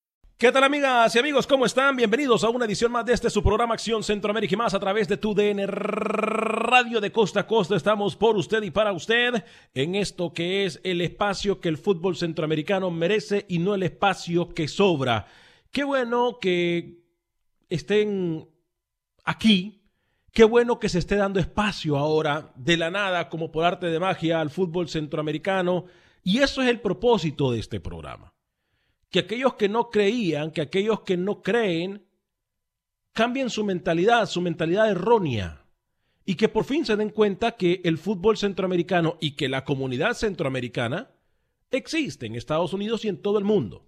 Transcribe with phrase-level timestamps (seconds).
[0.41, 1.45] ¿Qué tal amigas y amigos?
[1.45, 1.95] ¿Cómo están?
[1.95, 5.07] Bienvenidos a una edición más de este su programa Acción Centroamérica y más a través
[5.07, 7.75] de tu DN Radio de Costa a Costa.
[7.75, 9.43] Estamos por usted y para usted
[9.75, 14.49] en esto que es el espacio que el fútbol centroamericano merece y no el espacio
[14.55, 15.27] que sobra.
[15.69, 17.03] Qué bueno que
[17.69, 18.49] estén
[19.23, 19.83] aquí.
[20.33, 23.99] Qué bueno que se esté dando espacio ahora de la nada como por arte de
[23.99, 25.85] magia al fútbol centroamericano.
[26.23, 28.33] Y eso es el propósito de este programa
[29.11, 32.07] que aquellos que no creían, que aquellos que no creen,
[33.13, 35.67] cambien su mentalidad, su mentalidad errónea,
[36.25, 40.13] y que por fin se den cuenta que el fútbol centroamericano y que la comunidad
[40.13, 41.11] centroamericana
[41.71, 43.87] existe en Estados Unidos y en todo el mundo.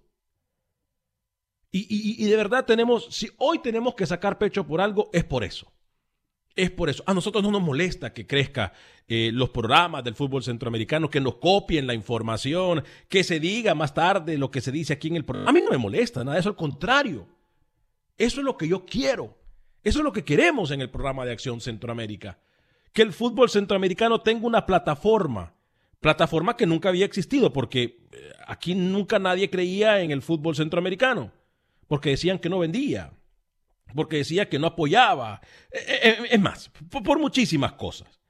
[1.70, 5.42] Y, y, de verdad tenemos, si hoy tenemos que sacar pecho por algo, es por
[5.42, 5.72] eso.
[6.56, 7.02] Es por eso.
[7.06, 8.72] A nosotros no nos molesta que crezca
[9.08, 13.92] eh, los programas del fútbol centroamericano, que nos copien la información, que se diga más
[13.92, 15.50] tarde lo que se dice aquí en el programa.
[15.50, 17.26] A mí no me molesta nada, eso al contrario.
[18.16, 19.36] Eso es lo que yo quiero.
[19.82, 22.38] Eso es lo que queremos en el programa de Acción Centroamérica.
[22.92, 25.54] Que el fútbol centroamericano tenga una plataforma.
[25.98, 31.32] Plataforma que nunca había existido, porque eh, aquí nunca nadie creía en el fútbol centroamericano.
[31.88, 33.12] Porque decían que no vendía
[33.94, 35.40] porque decía que no apoyaba.
[35.70, 38.20] Eh, eh, eh, es más, por, muchísimas cosas.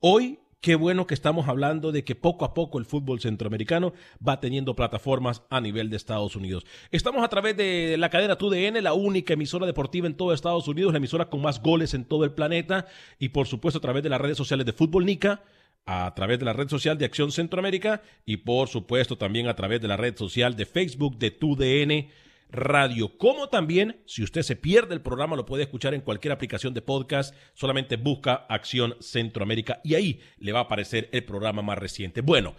[0.00, 3.92] Hoy, qué bueno que estamos hablando de que poco a poco el fútbol centroamericano
[4.26, 6.64] va teniendo plataformas a nivel de Estados Unidos.
[6.90, 10.92] Estamos a través de la cadena TUDN, la única emisora deportiva en todo Estados Unidos,
[10.92, 12.86] la emisora con más goles en todo el planeta,
[13.18, 15.42] y por supuesto a través de las redes sociales de Fútbol Nica
[15.86, 19.80] a través de la red social de Acción Centroamérica y por supuesto también a través
[19.80, 22.08] de la red social de Facebook de TUDN
[22.50, 23.16] Radio.
[23.18, 26.82] Como también, si usted se pierde el programa, lo puede escuchar en cualquier aplicación de
[26.82, 27.34] podcast.
[27.54, 32.20] Solamente busca Acción Centroamérica y ahí le va a aparecer el programa más reciente.
[32.20, 32.54] Bueno,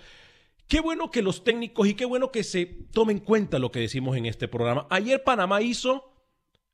[0.68, 3.79] qué bueno que los técnicos y qué bueno que se tomen en cuenta lo que
[3.79, 4.88] decimos en este programa.
[4.90, 6.13] Ayer Panamá hizo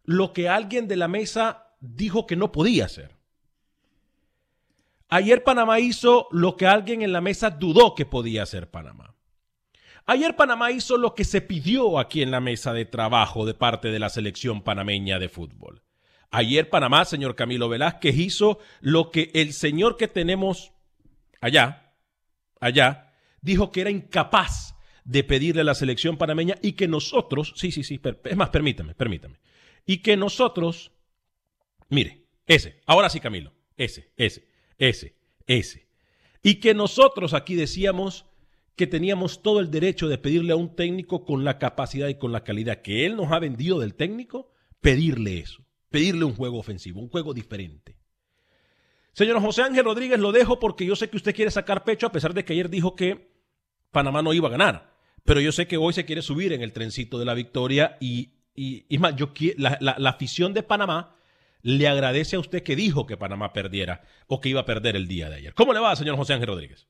[0.03, 3.16] lo que alguien de la mesa dijo que no podía hacer.
[5.09, 9.13] Ayer Panamá hizo lo que alguien en la mesa dudó que podía hacer Panamá.
[10.06, 13.92] Ayer Panamá hizo lo que se pidió aquí en la mesa de trabajo de parte
[13.92, 15.83] de la selección panameña de fútbol.
[16.31, 20.71] Ayer Panamá, señor Camilo Velázquez, hizo lo que el señor que tenemos
[21.39, 21.94] allá,
[22.59, 27.71] allá, dijo que era incapaz de pedirle a la selección panameña y que nosotros, sí,
[27.71, 29.39] sí, sí, es más, permítame, permítame,
[29.86, 30.92] y que nosotros,
[31.89, 35.15] mire, ese, ahora sí Camilo, ese, ese, ese,
[35.48, 35.88] ese,
[36.44, 38.25] y que nosotros aquí decíamos
[38.81, 42.31] que teníamos todo el derecho de pedirle a un técnico con la capacidad y con
[42.31, 47.00] la calidad que él nos ha vendido del técnico, pedirle eso, pedirle un juego ofensivo,
[47.00, 47.95] un juego diferente.
[49.13, 52.12] Señor José Ángel Rodríguez, lo dejo porque yo sé que usted quiere sacar pecho a
[52.12, 53.30] pesar de que ayer dijo que
[53.92, 54.95] Panamá no iba a ganar.
[55.25, 58.31] pero yo sé que hoy se quiere subir en el trencito de la victoria y,
[58.56, 61.16] y, y más, yo, la, la, la afición de Panamá
[61.62, 65.07] le agradece a usted que dijo que Panamá perdiera o que iba a perder el
[65.07, 65.54] día de ayer.
[65.54, 66.88] ¿Cómo le va, señor José Ángel Rodríguez?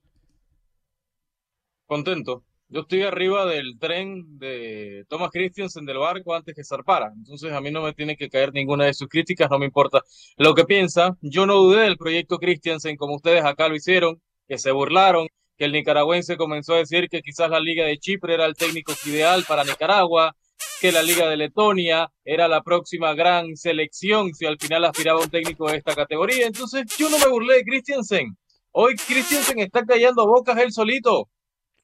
[1.92, 2.46] Contento.
[2.70, 7.12] Yo estoy arriba del tren de Thomas Christiansen del barco antes que zarpara.
[7.14, 10.02] Entonces a mí no me tiene que caer ninguna de sus críticas, no me importa
[10.38, 11.18] lo que piensa.
[11.20, 15.28] Yo no dudé del proyecto Christiansen como ustedes acá lo hicieron, que se burlaron,
[15.58, 18.94] que el nicaragüense comenzó a decir que quizás la Liga de Chipre era el técnico
[19.06, 20.34] ideal para Nicaragua,
[20.80, 25.30] que la Liga de Letonia era la próxima gran selección si al final aspiraba un
[25.30, 26.48] técnico de esta categoría.
[26.48, 28.38] Entonces yo no me burlé de Christiansen.
[28.72, 31.28] Hoy Christiansen está callando bocas él solito.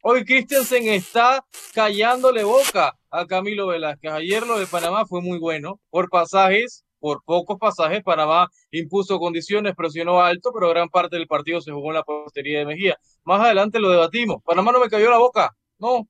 [0.09, 1.43] Hoy Christiansen está
[1.73, 4.09] callándole boca a Camilo Velázquez.
[4.09, 5.81] Ayer lo de Panamá fue muy bueno.
[5.89, 11.59] Por pasajes, por pocos pasajes, Panamá impuso condiciones, presionó alto, pero gran parte del partido
[11.59, 12.95] se jugó en la postería de Mejía.
[13.25, 14.37] Más adelante lo debatimos.
[14.45, 15.53] Panamá no me cayó la boca.
[15.77, 16.07] No,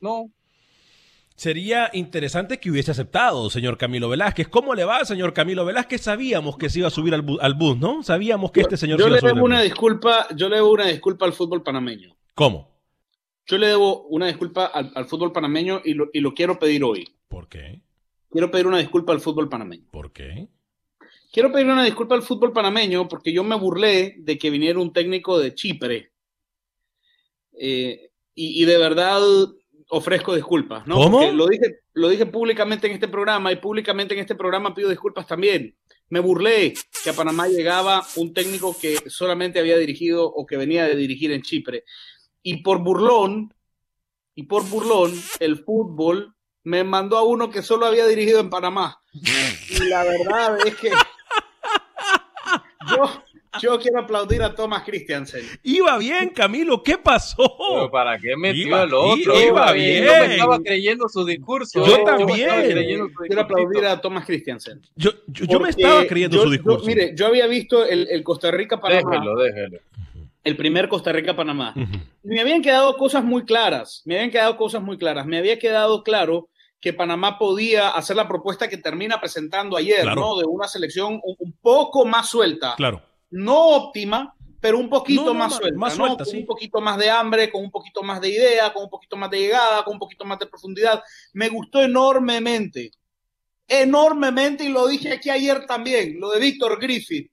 [0.00, 0.26] no,
[1.34, 4.48] Sería interesante que hubiese aceptado, señor Camilo Velázquez.
[4.48, 6.02] ¿Cómo le va, señor Camilo Velázquez?
[6.02, 8.02] Sabíamos que se iba a subir al, bu al bus, ¿no?
[8.02, 9.64] Sabíamos que este señor yo se iba le a subir debo al una bus.
[9.64, 12.14] disculpa, yo le debo una disculpa al fútbol panameño.
[12.34, 12.77] ¿Cómo?
[13.48, 16.84] Yo le debo una disculpa al, al fútbol panameño y lo, y lo quiero pedir
[16.84, 17.08] hoy.
[17.28, 17.80] ¿Por qué?
[18.30, 19.86] Quiero pedir una disculpa al fútbol panameño.
[19.90, 20.48] ¿Por qué?
[21.32, 24.92] Quiero pedir una disculpa al fútbol panameño porque yo me burlé de que viniera un
[24.92, 26.12] técnico de Chipre.
[27.58, 29.20] Eh, y, y de verdad
[29.88, 30.96] ofrezco disculpas, ¿no?
[30.96, 31.18] ¿Cómo?
[31.18, 34.90] Porque Lo dije, lo dije públicamente en este programa y públicamente en este programa pido
[34.90, 35.74] disculpas también.
[36.10, 40.84] Me burlé que a Panamá llegaba un técnico que solamente había dirigido o que venía
[40.84, 41.84] de dirigir en Chipre.
[42.50, 43.52] Y por burlón,
[44.34, 46.34] y por burlón, el fútbol
[46.64, 49.00] me mandó a uno que solo había dirigido en Panamá.
[49.12, 50.90] Y la verdad es que
[52.90, 53.22] yo,
[53.60, 55.44] yo quiero aplaudir a Thomas Christiansen.
[55.62, 56.82] Iba bien, Camilo.
[56.82, 57.36] ¿Qué pasó?
[57.74, 59.34] Pero ¿para qué metió Iba- el otro?
[59.34, 60.04] iba Iba bien.
[60.04, 61.84] Yo me estaba creyendo su discurso.
[61.84, 62.02] Yo ¿eh?
[62.04, 62.98] también.
[63.08, 64.80] su Quiero aplaudir a Thomas Christiansen.
[64.96, 66.86] Yo, yo, yo me estaba creyendo yo- su yo- discurso.
[66.86, 69.78] mire, yo había visto el, el Costa Rica-Panamá, Déjelo, déjelo.
[70.48, 71.74] El primer Costa Rica-Panamá.
[72.22, 75.26] Me habían quedado cosas muy claras, me habían quedado cosas muy claras.
[75.26, 76.48] Me había quedado claro
[76.80, 80.20] que Panamá podía hacer la propuesta que termina presentando ayer, Claro.
[80.20, 80.36] ¿no?
[80.38, 82.74] De una selección un, poco más suelta.
[82.76, 83.02] Claro.
[83.30, 86.04] No óptima, pero un poquito No, no, más más- suelta, más ¿no?
[86.06, 86.38] suelta, Con sí.
[86.40, 89.30] un poquito más de hambre, con un poquito más de idea, con un poquito más
[89.30, 91.02] de llegada, con un poquito más de profundidad.
[91.32, 92.92] Me gustó enormemente,
[93.66, 97.30] enormemente, y lo dije aquí ayer también, lo de Víctor Griffith.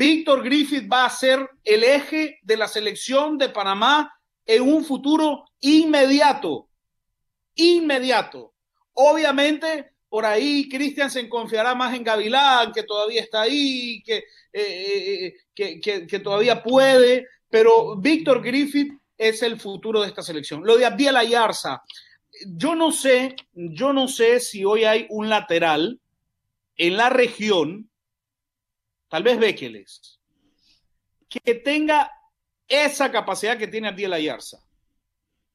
[0.00, 4.10] Víctor Griffith va a ser el eje de la selección de Panamá
[4.46, 6.70] en un futuro inmediato.
[7.54, 8.54] Inmediato.
[8.94, 14.24] Obviamente, por ahí Cristian se confiará más en Gavilán, que todavía está ahí, que, eh,
[14.54, 20.62] eh, que, que- que todavía puede, pero Víctor Griffith es el futuro de esta selección.
[20.64, 21.82] Lo de Abdiel Ayarza,
[22.46, 26.00] yo no sé, yo no sé si hoy hay un lateral
[26.78, 27.89] en la región,
[29.10, 30.18] tal vez Bekeles,
[31.28, 32.10] que tenga
[32.66, 34.58] esa capacidad que tiene Abdiel Ayarza.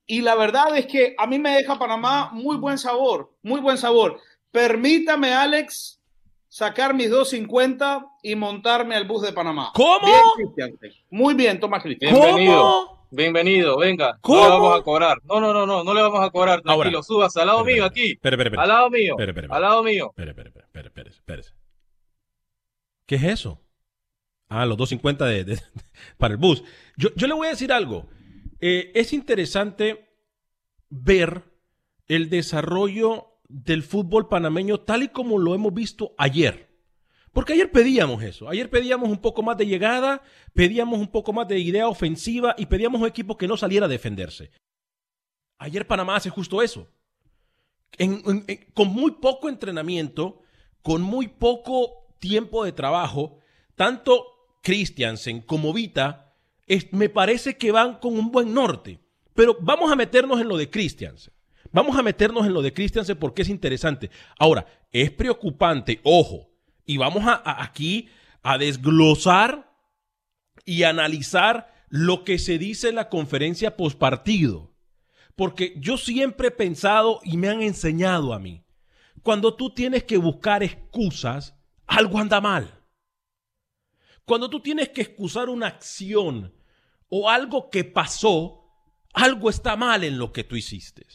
[0.06, 3.78] Y la verdad es que a mí me deja Panamá muy buen sabor, muy buen
[3.78, 4.20] sabor.
[4.52, 6.00] Permítame, Alex,
[6.48, 9.72] sacar mis 250 y montarme al bus de Panamá.
[9.74, 10.06] ¿Cómo?
[10.06, 11.02] Bien, Cristian.
[11.10, 12.14] Muy bien, Tomás Cristian.
[12.14, 12.62] Bienvenido.
[12.62, 13.08] ¿Cómo?
[13.10, 14.18] Bienvenido, venga.
[14.22, 14.38] ¿Cómo?
[14.38, 15.18] No le vamos a cobrar.
[15.24, 16.62] No, no, no, no, no le vamos a cobrar.
[16.62, 17.04] Tranquilo, Ahora.
[17.04, 18.20] súbase al lado mío aquí.
[18.22, 19.16] Al lado mío.
[19.50, 20.08] Al lado mío.
[20.10, 21.52] Espere, espere, espere, espere, espere, espérese.
[23.06, 23.62] ¿Qué es eso?
[24.48, 25.62] Ah, los 250 de, de-
[26.18, 26.64] para el bus.
[26.98, 28.08] Yo, yo le voy a decir algo.
[28.60, 30.10] Eh, es interesante
[30.90, 31.44] ver
[32.08, 36.70] el desarrollo del fútbol panameño tal y como lo hemos visto ayer.
[37.32, 38.48] Porque ayer pedíamos eso.
[38.48, 40.22] Ayer pedíamos un poco más de llegada,
[40.54, 43.90] pedíamos un poco más de idea ofensiva y pedíamos un equipo que no saliera a
[43.90, 44.52] defenderse.
[45.58, 46.88] Ayer Panamá hace justo eso.
[48.74, 50.42] Con muy poco entrenamiento,
[50.82, 53.40] con muy poco tiempo de trabajo,
[53.76, 54.26] tanto
[54.62, 56.34] Christiansen como Vita,
[56.68, 59.00] es- me parece que van con un buen norte.
[59.34, 61.34] Pero vamos a meternos en lo de Christiansen.
[61.72, 64.10] Vamos a meternos en lo de Christiansen porque es interesante.
[64.40, 66.50] Ahora, es preocupante, ojo,
[66.86, 68.08] y vamos a, aquí
[68.44, 69.72] a desglosar
[70.64, 74.74] y analizar lo que se dice en la conferencia postpartido.
[75.36, 78.64] Porque yo siempre he pensado y me han enseñado a mí,
[79.22, 81.55] cuando tú tienes que buscar excusas,
[81.88, 82.74] algo anda mal.
[84.26, 86.54] Cuando tú tienes que excusar una acción
[87.10, 88.66] o algo que pasó,
[89.14, 91.06] algo está mal en lo que tú hiciste.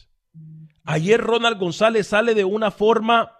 [0.83, 3.31] Ayer Ronald González sale de una forma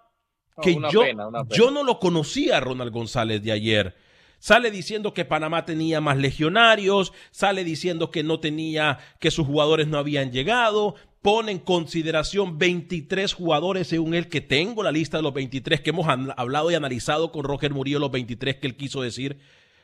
[0.61, 1.55] que una yo, pena, una pena.
[1.55, 3.95] yo no lo conocía a Ronald González de ayer.
[4.39, 9.88] Sale diciendo que Panamá tenía más legionarios, sale diciendo que no tenía, que sus jugadores
[9.88, 15.23] no habían llegado, pone en consideración 23 jugadores según él, que tengo la lista de
[15.23, 19.01] los 23 que hemos hablado y analizado con Roger Murillo, los 23 que él quiso
[19.01, 19.39] decir,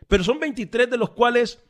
[0.08, 1.64] pero son 23 de los cuales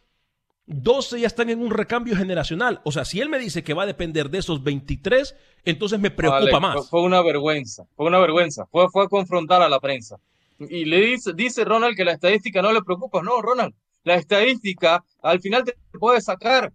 [0.67, 2.81] 12 ya están en un recambio generacional.
[2.83, 6.12] O sea, si él me dice que va a depender de esos 23, entonces me
[6.12, 6.89] preocupa más.
[6.89, 10.17] Fue una vergüenza, fue una vergüenza, fue, fue a confrontar a la prensa.
[10.59, 13.21] Y le dice, dice Ronald que la estadística no le preocupa.
[13.21, 16.74] No, Ronald, la estadística al final te puede sacar.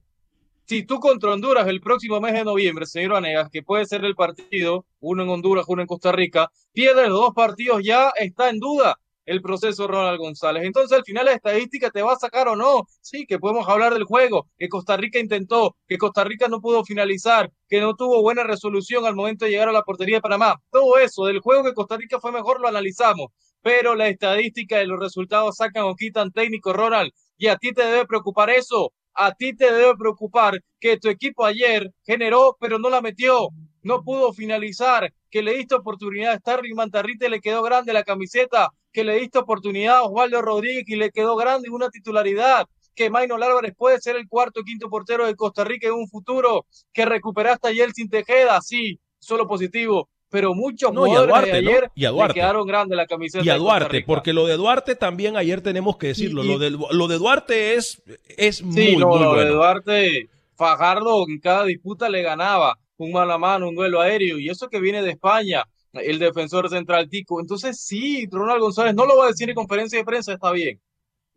[0.67, 4.15] Si tú contra Honduras el próximo mes de noviembre, señor Vanegas, que puede ser el
[4.15, 8.59] partido, uno en Honduras, uno en Costa Rica, pierde los dos partidos, ya está en
[8.59, 10.65] duda el proceso Ronald González.
[10.65, 12.89] Entonces, al final la estadística te va a sacar o no.
[13.01, 16.85] Sí, que podemos hablar del juego, que Costa Rica intentó, que Costa Rica no pudo
[16.85, 20.61] finalizar, que no tuvo buena resolución al momento de llegar a la portería de Panamá.
[20.71, 23.29] Todo eso del juego que Costa Rica fue mejor lo analizamos
[23.63, 27.85] pero la estadística y los resultados sacan o quitan técnico, Ronald, y a ti te
[27.85, 28.93] debe preocupar eso.
[29.15, 33.49] A ti te debe preocupar que tu equipo ayer generó, pero no la metió,
[33.83, 38.71] no pudo finalizar, que le diste oportunidad a Starling Mantarrite, le quedó grande la camiseta,
[38.93, 43.35] que le diste oportunidad a Osvaldo Rodríguez y le quedó grande una titularidad, que Maino
[43.37, 47.05] Álvarez puede ser el cuarto o quinto portero de Costa Rica en un futuro, que
[47.05, 52.11] recuperaste ayer sin Tejeda, sí, solo positivo, pero muchos no, jugadores de ayer y a
[52.11, 52.33] Duarte.
[52.33, 53.45] quedaron grandes la camiseta.
[53.45, 56.43] Y a Duarte, porque lo de Duarte también ayer tenemos que decirlo.
[56.43, 61.67] lo, de, lo de Duarte es, es muy, no, lo de Duarte, Fajardo en cada
[61.67, 65.11] disputa le ganaba un mano a mano, un duelo aéreo, y eso que viene de
[65.11, 67.39] España, el defensor central Tico.
[67.39, 70.81] Entonces, sí, Ronald González no lo va a decir en conferencia de prensa, está bien.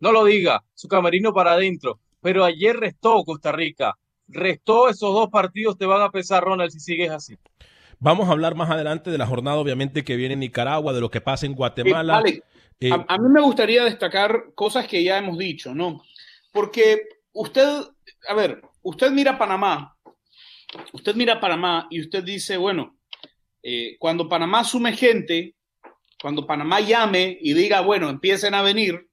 [0.00, 2.00] No lo diga, su camerino para adentro.
[2.22, 3.94] Pero ayer restó Costa Rica.
[4.26, 7.36] Restó esos dos partidos, te van a pesar, Ronald, si sigues así.
[7.98, 11.10] Vamos a hablar más adelante de la jornada, obviamente, que viene en Nicaragua, de lo
[11.10, 12.22] que pasa en Guatemala.
[12.78, 16.02] Eh, a, mí me gustaría destacar cosas que ya hemos dicho, ¿no?
[16.52, 17.00] Porque
[17.32, 17.66] usted,
[18.28, 19.96] a ver, usted mira Panamá,
[20.92, 22.98] usted mira Panamá y usted dice, bueno,
[23.62, 25.54] eh, cuando Panamá sume gente,
[26.20, 29.08] cuando Panamá llame y diga, bueno, empiecen a venir,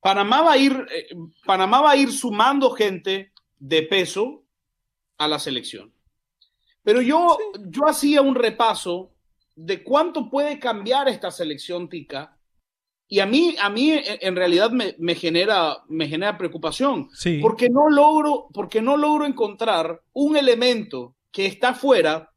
[0.00, 1.08] Panamá va a ir, eh,
[1.44, 4.44] Panamá va a ir sumando gente de peso
[5.18, 5.92] a la selección.
[6.90, 9.12] Pero yo, yo hacía un repaso
[9.54, 12.36] de cuánto puede cambiar esta selección tica
[13.06, 17.08] y a mí, a mí en realidad me, me genera, me genera preocupación
[17.40, 22.29] porque, no logro, porque no logro encontrar un elemento que está fuera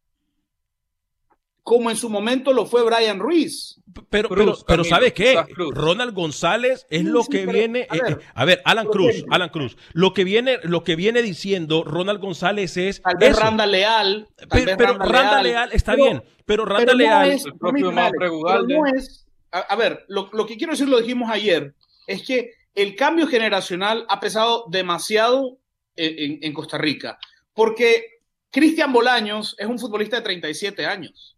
[1.63, 3.79] como en su momento lo fue Brian Ruiz.
[4.09, 5.41] Pero, pero, pero ¿sabe qué?
[5.71, 7.87] Ronald González es lo que viene.
[8.33, 9.77] A ver, Alan Cruz, Alan Cruz.
[9.93, 13.01] Lo que viene, lo que viene diciendo Ronald González es.
[13.01, 14.27] Tal vez Randa Leal.
[14.49, 16.21] pero, Randa, Leal, está bien.
[16.45, 17.31] Pero Randa Leal.
[17.31, 21.73] es, el propio no es, a, ver, lo, lo que quiero decir, lo dijimos ayer,
[22.07, 25.59] es que el cambio generacional ha pesado demasiado
[25.95, 27.19] en, en Costa Rica.
[27.53, 28.19] Porque
[28.51, 31.32] Cristian Bolaños es un futbolista de 37 años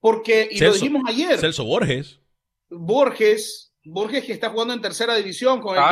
[0.00, 1.38] porque, y lo dijimos ayer.
[1.38, 2.18] Celso Borges.
[2.70, 5.82] Borges, Borges que está jugando en tercera división con el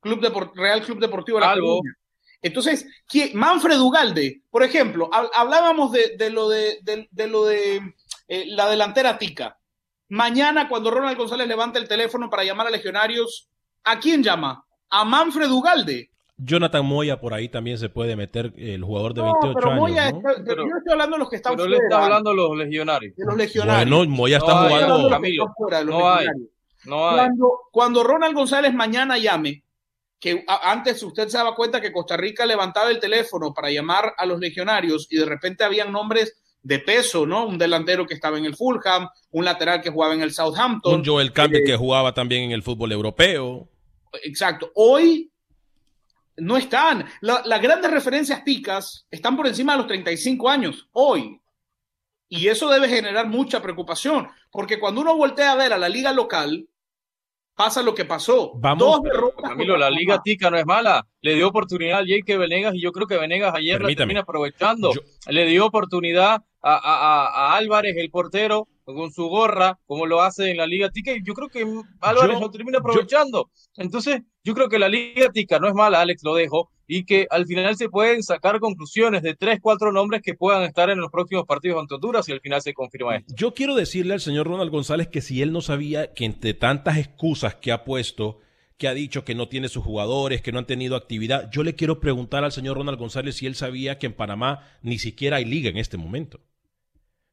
[0.00, 1.94] Club Real Club Deportivo de La Coruña.
[2.40, 2.86] Entonces,
[3.34, 6.78] Manfred Ugalde, por ejemplo, hablábamos de, lo de,
[7.28, 7.94] lo de
[8.28, 9.58] eh, la delantera tica.
[10.08, 13.48] Mañana, cuando Ronald González levanta el teléfono para llamar a legionarios,
[13.84, 14.64] ¿a quién llama?
[14.88, 16.10] A Manfred Ugalde.
[16.38, 20.22] Jonathan Moya por ahí también se puede meter, el jugador de 28 pero Moya años.
[20.22, 20.44] ¿no?
[20.44, 21.78] pero, yo estoy hablando de los que están pero fuera.
[21.78, 23.16] Pero le está hablando de los legionarios.
[23.16, 23.96] De los legionarios.
[23.96, 25.10] Bueno, Moya está jugando.
[25.84, 26.26] no, hay,
[26.84, 27.16] no hay.
[27.16, 29.64] Cuando, cuando Ronald González mañana llame,
[30.20, 34.24] que antes usted se daba cuenta que Costa Rica levantaba el teléfono para llamar a
[34.24, 37.46] los legionarios y de repente habían nombres de peso, ¿no?
[37.46, 40.94] Un delantero que estaba en el Fulham, un lateral que jugaba en el Southampton.
[40.94, 43.68] Un Joel Campbell eh, que jugaba también en el fútbol europeo.
[44.24, 44.70] Exacto.
[44.74, 45.30] Hoy
[46.38, 47.06] no están.
[47.20, 51.40] las grandes referencias ticas están por encima de los 35 años hoy.
[52.28, 56.12] Y eso debe generar mucha preocupación, porque cuando uno voltea a ver a la liga
[56.12, 56.68] local,
[57.58, 58.52] pasa lo que pasó.
[58.54, 59.00] Vamos,
[59.42, 61.04] Camilo, la liga tica no es mala.
[61.20, 64.92] Le dio oportunidad a Jake Venegas y yo creo que Venegas ayer la termina aprovechando.
[65.26, 70.68] Le dio oportunidad a Álvarez, el portero, con su gorra, como lo hace en la
[70.68, 71.66] Liga Tica, y yo creo que
[72.00, 73.50] Álvarez lo termina aprovechando.
[73.76, 77.26] Entonces, yo creo que la Liga Tica no es mala, Alex, lo dejo, y que
[77.30, 81.12] al final se pueden sacar conclusiones de tres, cuatro nombres que puedan estar en los
[81.12, 83.34] próximos partidos ante Honduras y al final se confirma esto.
[83.36, 86.96] Yo quiero decirle al señor Ronald González que si él no sabía que entre tantas
[86.96, 88.38] excusas que ha puesto,
[88.78, 91.74] que ha dicho que no tiene sus jugadores, que no han tenido actividad, yo le
[91.74, 95.44] quiero preguntar al señor Ronald González si él sabía que en Panamá ni siquiera hay
[95.44, 96.40] liga en este momento.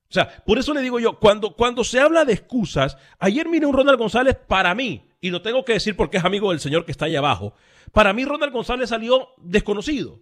[0.10, 3.66] O sea, por eso le digo yo, cuando, cuando se habla de excusas, ayer mire
[3.66, 6.86] un Ronald González para mí, y lo tengo que decir porque es amigo del señor
[6.86, 7.56] que está ahí abajo,
[7.92, 10.20] para mí Ronald González salió desconocido.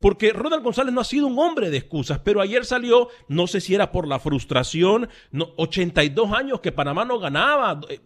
[0.00, 3.60] Porque Ronald González no ha sido un hombre de excusas, pero ayer salió, no sé
[3.60, 8.00] si era por la frustración, no, 82 años que Panamá no ganaba, eh,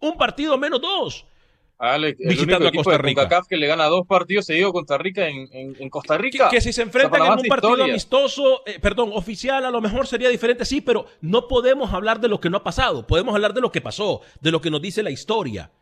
[0.00, 1.26] un partido menos dos.
[1.80, 3.22] Alex, Visitando a Costa Rica.
[3.22, 6.48] CONCACAF que le gana dos partidos seguidos Costa Rica en, en, en Costa Que, Rica.
[6.50, 7.84] que si se enfrentan en un partido historia.
[7.84, 12.28] amistoso, eh, perdón, oficial, a lo mejor sería diferente, sí, pero no podemos hablar de
[12.28, 14.82] lo que no ha pasado, podemos hablar de lo que pasó, de lo que nos
[14.82, 15.72] dice la historia.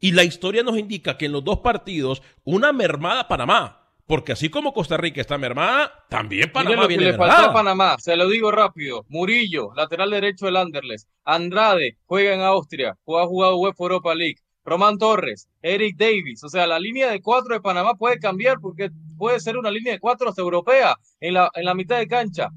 [0.00, 4.50] Y la historia nos indica que en los dos partidos, una mermada Panamá, porque así
[4.50, 7.52] como Costa Rica está mermada, también Panamá lo que viene le faltó a.
[7.54, 9.06] Panamá, se lo digo rápido.
[9.08, 11.08] Murillo, lateral derecho del Anderlecht.
[11.24, 14.36] Andrade, juega en Austria, ha jugado UEFA Europa League.
[14.64, 16.42] Román Torres, Eric Davis.
[16.44, 19.92] O sea, la línea de cuatro de Panamá puede cambiar porque puede ser una línea
[19.92, 22.48] de cuatro hasta europea en la, en la mitad de cancha.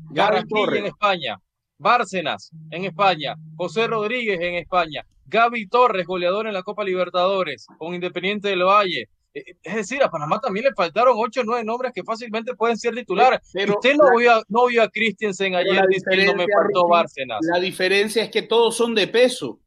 [0.48, 0.80] Torres.
[0.80, 1.38] en España.
[1.80, 3.36] Bárcenas en España.
[3.56, 5.06] José Rodríguez en España.
[5.26, 9.10] Gaby Torres, goleador en la Copa Libertadores con Independiente del Valle.
[9.34, 12.78] Eh, Es decir, a Panamá también le faltaron ocho o nueve nombres que fácilmente pueden
[12.78, 13.42] ser titulares.
[13.54, 17.40] Pero Usted no vio, a- no vio a Christensen ayer diciendo me faltó Bárcenas.
[17.54, 19.60] La diferencia es que todos son de peso.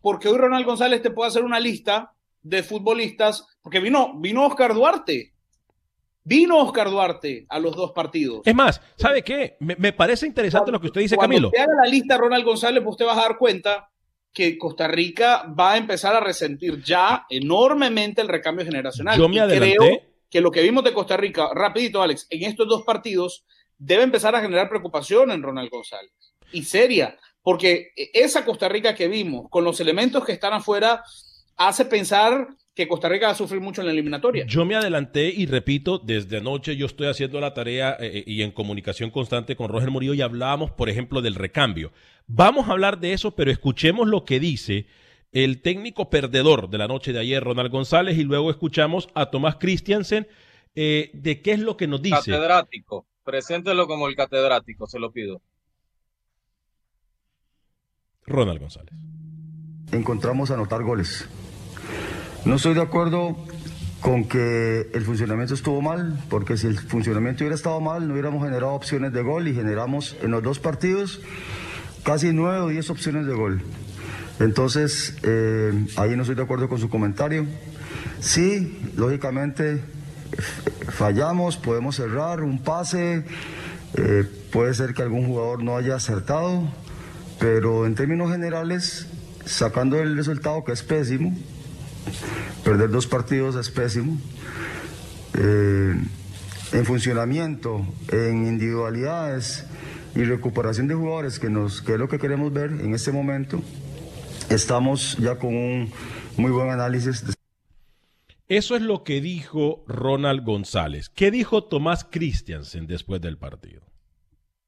[0.00, 2.12] Porque hoy Ronald González te puede hacer una lista
[2.42, 5.32] de futbolistas, porque vino, vino Oscar Duarte.
[6.24, 8.42] Vino Oscar Duarte a los dos partidos.
[8.44, 9.56] Es más, ¿sabe qué?
[9.60, 11.50] Me, me parece interesante lo que usted dice, Cuando Camilo.
[11.50, 13.90] te haga la lista Ronald González, pues te vas a dar cuenta
[14.32, 19.16] que Costa Rica va a empezar a resentir ya enormemente el recambio generacional.
[19.16, 19.76] Yo me Y adelanté.
[19.76, 23.44] creo que lo que vimos de Costa Rica, rapidito Alex, en estos dos partidos
[23.78, 26.12] debe empezar a generar preocupación en Ronald González.
[26.52, 31.04] Y seria, porque esa Costa Rica que vimos, con los elementos que están afuera,
[31.56, 34.44] hace pensar que Costa Rica va a sufrir mucho en la eliminatoria.
[34.48, 38.50] Yo me adelanté y repito, desde anoche yo estoy haciendo la tarea eh, y en
[38.50, 41.92] comunicación constante con Roger Murillo y hablábamos, por ejemplo, del recambio.
[42.26, 44.88] Vamos a hablar de eso, pero escuchemos lo que dice
[45.30, 49.54] el técnico perdedor de la noche de ayer, Ronald González, y luego escuchamos a Tomás
[49.60, 50.26] Christiansen
[50.74, 52.32] eh, de qué es lo que nos dice.
[52.32, 53.06] Catedrático.
[53.22, 55.42] Preséntelo como el catedrático, se lo pido.
[58.26, 58.92] Ronald González.
[59.92, 61.26] encontramos anotar goles.
[62.44, 63.36] No estoy de acuerdo
[64.00, 68.44] con que el funcionamiento estuvo mal, porque si el funcionamiento hubiera estado mal, no hubiéramos
[68.44, 71.20] generado opciones de gol y generamos en los dos partidos
[72.02, 73.62] casi nueve o diez opciones de gol.
[74.38, 77.46] Entonces, eh, ahí no estoy de acuerdo con su comentario.
[78.20, 79.82] Sí, lógicamente
[80.88, 83.24] fallamos, podemos cerrar un pase,
[83.94, 86.68] eh, puede ser que algún jugador no haya acertado,
[87.38, 89.06] pero en términos generales,
[89.44, 91.36] sacando el resultado que es pésimo,
[92.64, 94.18] perder dos partidos es pésimo,
[95.34, 95.94] eh,
[96.72, 99.66] en funcionamiento, en individualidades
[100.14, 103.62] y recuperación de jugadores, que, nos, que es lo que queremos ver en este momento,
[104.48, 105.92] estamos ya con un
[106.36, 107.24] muy buen análisis.
[108.48, 111.08] Eso es lo que dijo Ronald González.
[111.08, 113.82] ¿Qué dijo Tomás Christiansen después del partido?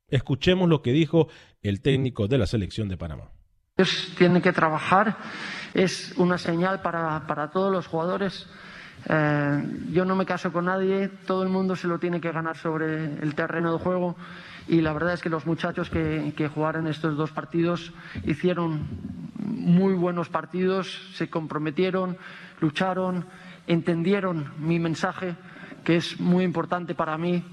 [0.09, 1.29] Escuchemos lo que dijo
[1.62, 3.31] el técnico de la selección de Panamá.
[3.77, 5.16] Ellos tienen que trabajar,
[5.75, 8.47] es una señal para, para todos los jugadores.
[9.09, 12.57] Eh, yo no me caso con nadie, todo el mundo se lo tiene que ganar
[12.57, 14.16] sobre el terreno de juego
[14.66, 17.92] y la verdad es que los muchachos que, que jugaron estos dos partidos
[18.25, 18.88] hicieron
[19.35, 22.18] muy buenos partidos, se comprometieron,
[22.61, 23.27] lucharon,
[23.66, 25.37] entendieron mi mensaje,
[25.85, 27.44] que es muy importante para mí.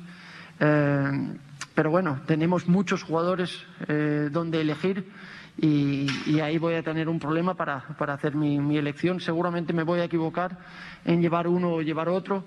[0.60, 1.38] Eh,
[1.76, 5.12] pero bueno, tenemos muchos jugadores eh, donde elegir
[5.58, 9.20] y, y ahí voy a tener un problema para, para hacer mi, mi elección.
[9.20, 10.58] Seguramente me voy a equivocar
[11.04, 12.46] en llevar uno o llevar otro,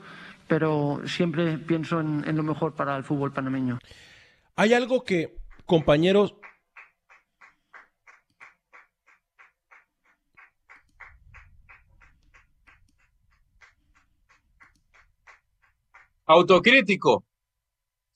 [0.48, 3.78] pero siempre pienso en, en lo mejor para el fútbol panameño.
[4.56, 5.36] Hay algo que,
[5.66, 6.34] compañeros,
[16.28, 17.27] Autocrítico.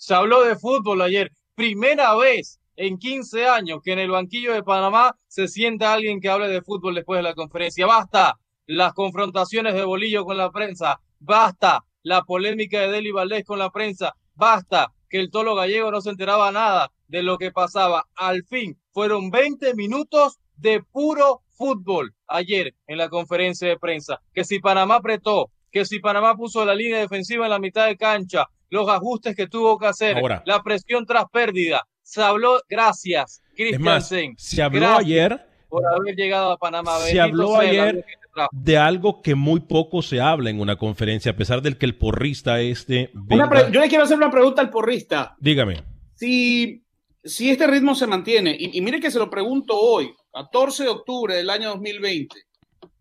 [0.02, 1.30] Se habló de fútbol ayer.
[1.54, 6.28] Primera vez en 15 años que en el banquillo de Panamá se sienta alguien que
[6.28, 7.86] hable de fútbol después de la conferencia.
[7.86, 8.36] Basta
[8.66, 11.00] las confrontaciones de Bolillo con la prensa.
[11.20, 14.16] Basta la polémica de Deli Valdés con la prensa.
[14.34, 18.08] Basta que el Tolo Gallego no se enteraba nada de lo que pasaba.
[18.16, 24.20] Al fin, fueron 20 minutos de puro fútbol ayer en la conferencia de prensa.
[24.34, 27.96] Que si Panamá apretó, que si Panamá puso la línea defensiva en la mitad de
[27.96, 30.42] cancha, los ajustes que tuvo que hacer, Ahora.
[30.46, 31.86] la presión tras pérdida.
[32.02, 36.98] Se habló, gracias, es más, Christiansen, se habló gracias ayer por haber llegado a Panamá.
[37.00, 38.04] Se habló ayer
[38.50, 41.96] de algo que muy poco se habla en una conferencia, a pesar del que el
[41.96, 45.36] porrista este venga- yo le quiero hacer una pregunta al porrista.
[45.38, 45.84] Dígame.
[46.14, 46.82] Si
[47.24, 50.88] si este ritmo se mantiene, y, y mire que se lo pregunto hoy, 14 de
[50.88, 52.34] octubre del año 2020,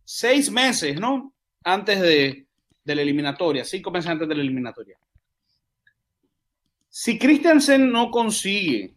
[0.04, 1.34] seis meses, ¿no?
[1.64, 2.46] Antes de,
[2.84, 4.98] de la eliminatoria, cinco meses antes de la eliminatoria.
[6.94, 8.96] Si Christiansen no consigue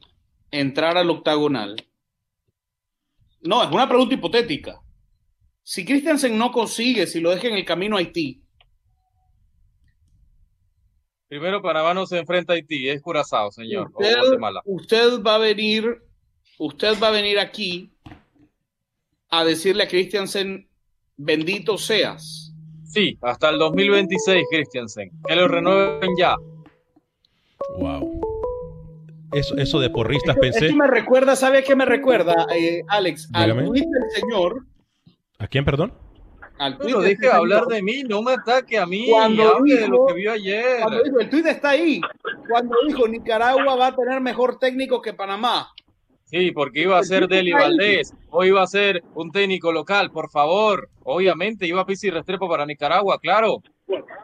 [0.50, 1.76] entrar al octagonal,
[3.40, 4.82] no, es una pregunta hipotética.
[5.62, 8.42] Si Christiansen no consigue, si lo deja en el camino a Haití,
[11.28, 13.92] Primero Panamá no se enfrenta a Haití, es Curazao, señor.
[14.64, 16.02] usted, va a venir,
[16.58, 17.92] usted va a venir aquí
[19.30, 20.68] a decirle a Christiansen,
[21.16, 22.52] bendito seas.
[22.84, 25.10] Sí, hasta el 2026, Christiansen.
[25.26, 26.36] Que lo renueven ya.
[27.78, 28.20] Wow.
[29.32, 30.68] Eso, eso de porristas pensé.
[30.68, 33.28] que me recuerda, ¿sabe a qué me recuerda, eh, Alex?
[33.32, 33.66] Al Dígame.
[33.66, 34.64] tweet del señor.
[35.38, 35.92] ¿A quién, perdón?
[36.58, 39.08] Al tweet Pero deje de hablar de mí, no me ataque a mí.
[39.10, 40.80] Cuando hable de lo dijo- que vio ayer.
[40.82, 42.00] Cuando dijo, el tweet está ahí.
[42.48, 45.68] Cuando dijo Nicaragua va a tener mejor técnico que Panamá.
[46.26, 50.30] Sí, porque iba a ser Deli Valdés, o iba a ser un técnico local, por
[50.30, 50.88] favor.
[51.02, 53.58] Obviamente, iba a Pizzi Restrepo para Nicaragua, claro.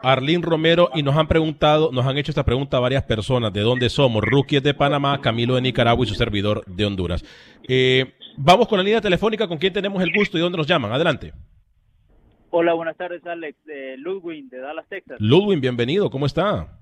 [0.03, 3.89] Arlín Romero y nos han preguntado, nos han hecho esta pregunta varias personas, ¿de dónde
[3.89, 4.23] somos?
[4.23, 7.23] Rookie es de Panamá, Camilo de Nicaragua y su servidor de Honduras.
[7.67, 10.91] Eh, vamos con la línea telefónica, ¿con quién tenemos el gusto y dónde nos llaman?
[10.91, 11.33] Adelante.
[12.49, 15.17] Hola, buenas tardes, Alex de Ludwig, de Dallas, Texas.
[15.19, 16.79] Ludwin, bienvenido, ¿cómo está?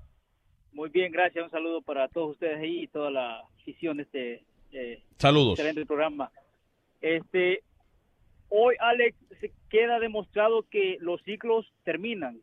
[0.72, 1.44] Muy bien, gracias.
[1.44, 5.58] Un saludo para todos ustedes ahí y toda la afición de este eh, Saludos.
[5.58, 6.30] excelente programa.
[7.00, 7.62] Este,
[8.48, 12.40] hoy, Alex, se queda demostrado que los ciclos terminan,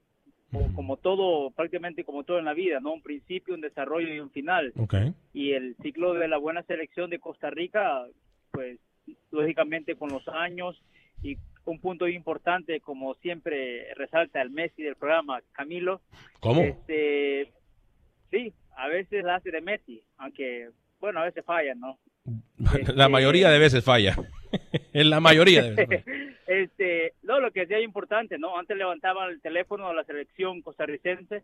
[0.76, 2.94] como todo, prácticamente como todo en la vida, ¿no?
[2.94, 4.74] Un principio, un desarrollo y un final.
[5.34, 8.06] Y el ciclo de la buena selección de Costa Rica,
[8.52, 8.80] pues,
[9.32, 10.82] lógicamente con los años
[11.22, 16.02] y un punto importante, como siempre resalta el Messi del programa, Camilo,
[16.40, 16.62] ¿Cómo?
[16.62, 17.52] este,
[18.32, 21.98] sí, a veces la hace de Messi, aunque, bueno, a veces fallan, ¿no?
[22.96, 24.16] La mayoría de veces falla.
[24.94, 26.04] en la mayoría de
[26.48, 28.58] este, no, lo que sí es importante, ¿no?
[28.58, 31.44] Antes levantaban el teléfono a la selección costarricense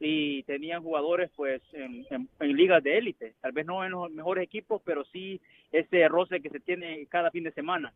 [0.00, 3.34] y tenían jugadores, pues, en, en- en ligas de élite.
[3.40, 5.40] Tal vez no en los mejores equipos, pero sí
[5.72, 7.92] ese roce que se tiene cada fin de semana,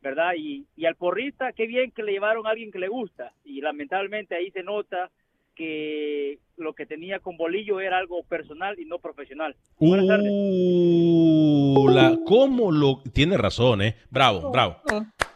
[0.00, 0.32] ¿verdad?
[0.36, 3.32] Y, y al porrista, qué bien que le llevaron a alguien que le gusta.
[3.44, 5.10] Y lamentablemente ahí se nota
[5.54, 9.56] que lo que tenía con Bolillo era algo personal y no profesional.
[9.78, 10.30] Buenas tardes.
[10.30, 13.02] Uh, la, ¿Cómo lo...?
[13.12, 13.96] Tiene razón, ¿eh?
[14.10, 14.76] Bravo, bravo.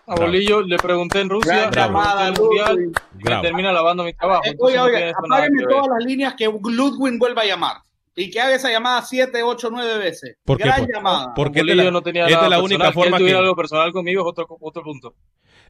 [0.09, 2.93] A Bolillo le pregunté en Rusia, pregunté llamada, el Mundial, me
[3.25, 3.43] Bravo.
[3.43, 4.43] termina lavando mi trabajo.
[4.45, 5.69] Eh, entonces oiga, no oiga, apáguenme ver.
[5.69, 7.77] todas las líneas que Ludwig vuelva a llamar.
[8.15, 10.37] Y que haga esa llamada siete, ocho, nueve veces.
[10.45, 10.65] ¿Por qué?
[10.65, 11.35] Gran Por- llamada.
[11.35, 13.39] porque es Bolillo la, no tenía es nada la personal, única que él forma tuviera
[13.39, 13.43] que...
[13.43, 15.15] algo personal conmigo es otro, otro punto.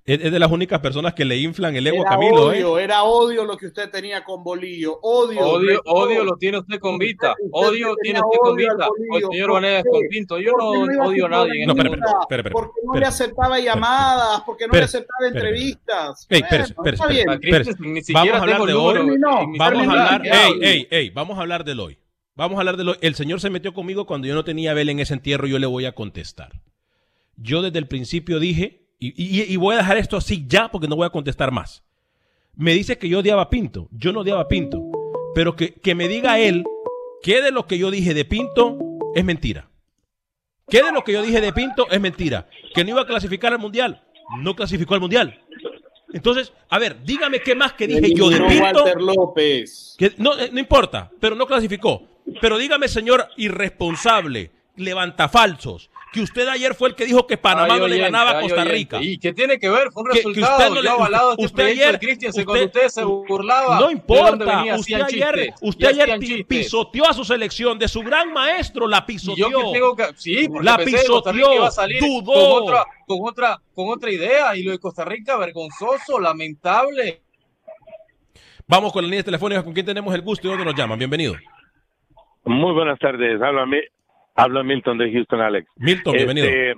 [0.07, 2.65] Es, es de las únicas personas que le inflan el ego a Camilo, ¿eh?
[2.65, 5.01] odio, era odio lo que usted tenía con Bolillo.
[5.03, 5.41] Odio.
[5.41, 7.35] Odio, odio lo tiene usted con Vita.
[7.51, 8.89] Odio usted tiene usted con Vita.
[9.11, 10.39] O señor ¿Por Vanegas con Pinto.
[10.39, 10.71] Yo no
[11.07, 11.91] odio a nadie en No, espere,
[12.21, 13.01] espere, Porque no espere.
[13.01, 16.27] le aceptaba llamadas, porque no le aceptaba espere, entrevistas.
[16.31, 19.19] Ey, espérese, espérese, Vamos siquiera a hablar de hoy.
[19.59, 21.99] Vamos a hablar, ¿qué ey, ey, ey, vamos a hablar del hoy.
[22.37, 22.97] Vamos a hablar del hoy.
[23.01, 25.67] El señor se metió conmigo cuando yo no tenía vela en ese entierro, yo le
[25.67, 26.53] voy a contestar.
[27.37, 29.09] Yo desde el principio dije, y,
[29.43, 31.83] y- y voy a dejar esto así ya porque no voy a contestar más.
[32.55, 33.89] Me dice que yo odiaba a Pinto.
[33.91, 34.83] Yo no odiaba a Pinto.
[35.35, 36.65] Pero que, que me diga él
[37.23, 38.79] que de lo que yo dije de Pinto
[39.15, 39.69] es mentira.
[40.69, 42.49] Que de lo que yo dije de Pinto es mentira.
[42.75, 44.03] Que no iba a clasificar al Mundial.
[44.41, 45.39] No clasificó al Mundial.
[46.13, 48.85] Entonces, a ver, dígame qué más que dije yo de Pinto.
[48.85, 49.95] Walter López.
[49.99, 52.09] Que no, eh, no importa, pero no clasificó.
[52.41, 57.81] Pero dígame, señor irresponsable, levantafalsos, que usted ayer fue el que dijo que Panamá Ay,
[57.81, 58.65] no le ganaba a Costa.
[58.65, 58.99] Rica.
[59.03, 59.91] ¿Y qué tiene que ver?
[59.93, 60.57] Fue un Que- que resultado.
[60.57, 63.81] usted no Yo le- avalado este usted ayer- de Christensen usted- cuando usted se burlaba.
[63.81, 68.33] No importa, venía, usted ayer, chistes, usted ayer pisoteó a su selección, de su gran
[68.33, 69.49] maestro la yo pisoteó.
[69.49, 72.33] que tengo que, sí, porque La pensé pisoteó, iba a salir dudó.
[72.33, 77.21] con otra, con otra, con otra idea y lo de Costa Rica vergonzoso, lamentable.
[78.67, 80.99] Vamos con la línea telefónica con quién tenemos el gusto y dónde nos llaman.
[80.99, 81.35] Bienvenido.
[82.45, 83.41] Muy buenas tardes.
[83.43, 83.77] Habla, Mi-
[84.37, 85.69] habla Milton de Houston, Alex.
[85.77, 86.47] Milton, bienvenido.
[86.49, 86.77] Este,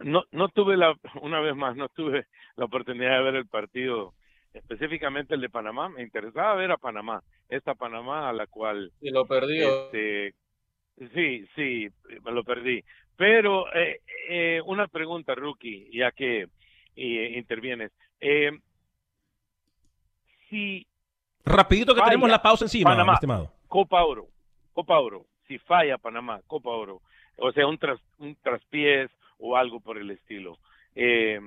[0.00, 4.14] no, no tuve la, una vez más, no tuve la oportunidad de ver el partido,
[4.52, 5.88] específicamente el de Panamá.
[5.88, 9.84] Me interesaba ver a Panamá, esta Panamá a la cual, Y lo perdió.
[9.86, 10.34] este,
[11.14, 11.88] sí, sí,
[12.24, 12.82] me lo perdí.
[13.16, 16.46] Pero eh, eh, una pregunta, Rookie, ya que
[16.96, 17.92] eh, intervienes.
[18.20, 18.50] Eh,
[20.48, 20.86] si
[21.44, 23.14] Rapidito que tenemos la pausa encima, Panamá.
[23.14, 23.52] estimado.
[23.66, 24.28] Copa Oro,
[24.72, 27.02] Copa Oro, si falla Panamá, Copa Oro,
[27.36, 30.56] o sea, un, tras, un traspiés o algo por el estilo.
[30.94, 31.40] Eh,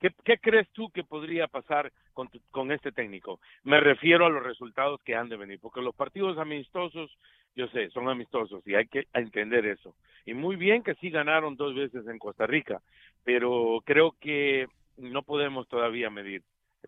[0.00, 3.40] ¿qué, qué crees tú que podría pasar con, tu- con este técnico?
[3.62, 7.10] Me refiero a los resultados que han de venir, porque los partidos amistosos
[7.56, 9.94] yo sé, son amistosos y hay que entender eso.
[10.24, 12.80] Y muy bien que sí ganaron dos veces en Costa Rica,
[13.24, 16.42] pero creo que no podemos todavía medir.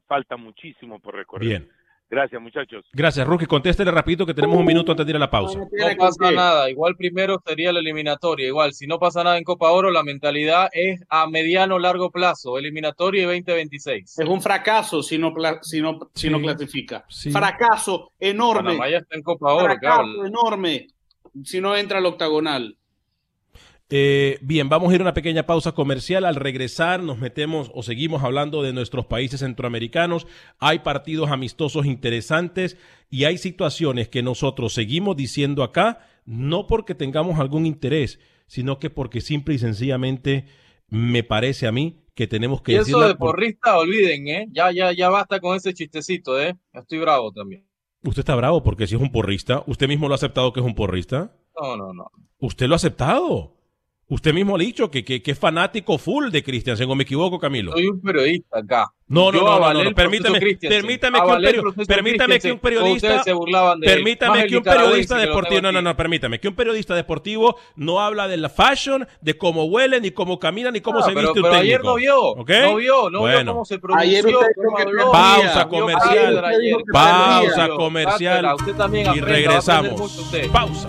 [0.06, 1.48] Falta muchísimo por recorrer.
[1.48, 1.68] Bien.
[2.12, 2.84] Gracias, muchachos.
[2.92, 3.46] Gracias, Rookie.
[3.46, 5.58] Contéstele rapidito que tenemos un minuto antes de ir a la pausa.
[5.58, 9.70] No pasa nada, igual primero sería la eliminatoria, igual si no pasa nada en Copa
[9.70, 14.18] Oro, la mentalidad es a mediano largo plazo, eliminatoria y 2026.
[14.18, 17.06] Es un fracaso si no, pla- si no, si no clasifica.
[17.32, 18.62] Fracaso enorme.
[18.72, 20.28] Panamá ya está en Copa Oro, ¿qué fracaso habla?
[20.28, 20.88] enorme
[21.44, 22.76] si no entra al octagonal.
[23.94, 26.24] Eh, bien, vamos a ir a una pequeña pausa comercial.
[26.24, 30.26] Al regresar nos metemos o seguimos hablando de nuestros países centroamericanos.
[30.58, 32.78] Hay partidos amistosos interesantes
[33.10, 38.88] y hay situaciones que nosotros seguimos diciendo acá, no porque tengamos algún interés, sino que
[38.88, 40.46] porque simple y sencillamente
[40.88, 44.48] me parece a mí que tenemos que Y eso de por- porrista, olviden, ¿eh?
[44.52, 46.56] Ya, ya, ya basta con ese chistecito, ¿eh?
[46.72, 47.66] Estoy bravo también.
[48.04, 50.66] Usted está bravo porque si es un porrista, usted mismo lo ha aceptado que es
[50.66, 51.36] un porrista.
[51.60, 52.10] No, no, no.
[52.38, 53.58] Usted lo ha aceptado.
[54.12, 57.38] Usted mismo ha dicho que, que, que es fanático full de Christiansen, ¿o me equivoco,
[57.38, 57.72] Camilo?
[57.72, 58.92] Soy un periodista acá.
[59.08, 63.32] No, no, no, no, no, no, permítame, permítame que un, permítame que un periodista, se
[63.32, 63.94] burlaban de él.
[63.94, 68.28] permítame que un periodista deportivo, no, no, no, permítame, que un periodista deportivo no habla
[68.28, 71.40] de la fashion, de cómo huele, ni cómo camina, ni cómo Ah, se pero- viste
[71.40, 71.74] un pero técnico.
[71.76, 72.50] ayer no vio, ¿Ok?
[72.64, 73.52] no vio, no vio bueno.
[73.52, 75.10] cómo se pronunció, Ayer usted dijo cómo que habló.
[75.12, 76.44] Pausa Vio comercial.
[76.92, 78.56] Pausa comercial.
[79.16, 80.30] Y regresamos.
[80.52, 80.88] Pausa.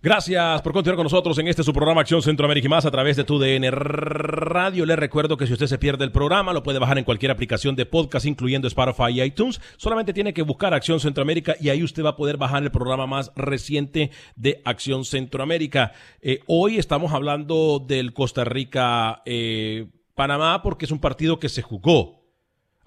[0.00, 3.16] Gracias por continuar con nosotros en este su programa Acción Centroamérica y más a través
[3.16, 4.86] de tu DN Radio.
[4.86, 7.74] Les recuerdo que si usted se pierde el programa, lo puede bajar en cualquier aplicación
[7.74, 9.60] de podcast, incluyendo Spotify y iTunes.
[9.76, 13.08] Solamente tiene que buscar Acción Centroamérica y ahí usted va a poder bajar el programa
[13.08, 15.90] más reciente de Acción Centroamérica.
[16.22, 21.62] Eh, hoy estamos hablando del Costa Rica eh, Panamá porque es un partido que se
[21.62, 22.17] jugó.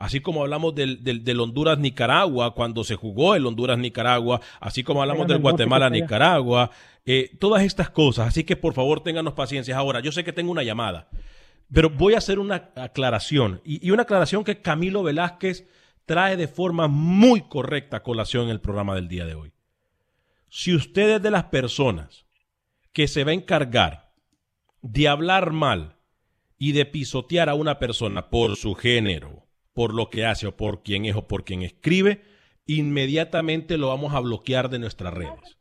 [0.01, 5.27] Así como hablamos del, del, del Honduras-Nicaragua, cuando se jugó el Honduras-Nicaragua, así como hablamos
[5.27, 6.71] del Guatemala-Nicaragua,
[7.05, 8.29] eh, todas estas cosas.
[8.29, 9.77] Así que por favor ténganos paciencia.
[9.77, 11.07] Ahora, yo sé que tengo una llamada,
[11.71, 13.61] pero voy a hacer una aclaración.
[13.63, 15.67] Y, y una aclaración que Camilo Velázquez
[16.07, 19.53] trae de forma muy correcta a colación en el programa del día de hoy.
[20.49, 22.25] Si usted es de las personas
[22.91, 24.13] que se va a encargar
[24.81, 25.97] de hablar mal
[26.57, 30.84] y de pisotear a una persona por su género, por lo que hace o por
[30.84, 32.23] quien es o por quien escribe,
[32.65, 35.57] inmediatamente lo vamos a bloquear de nuestras redes.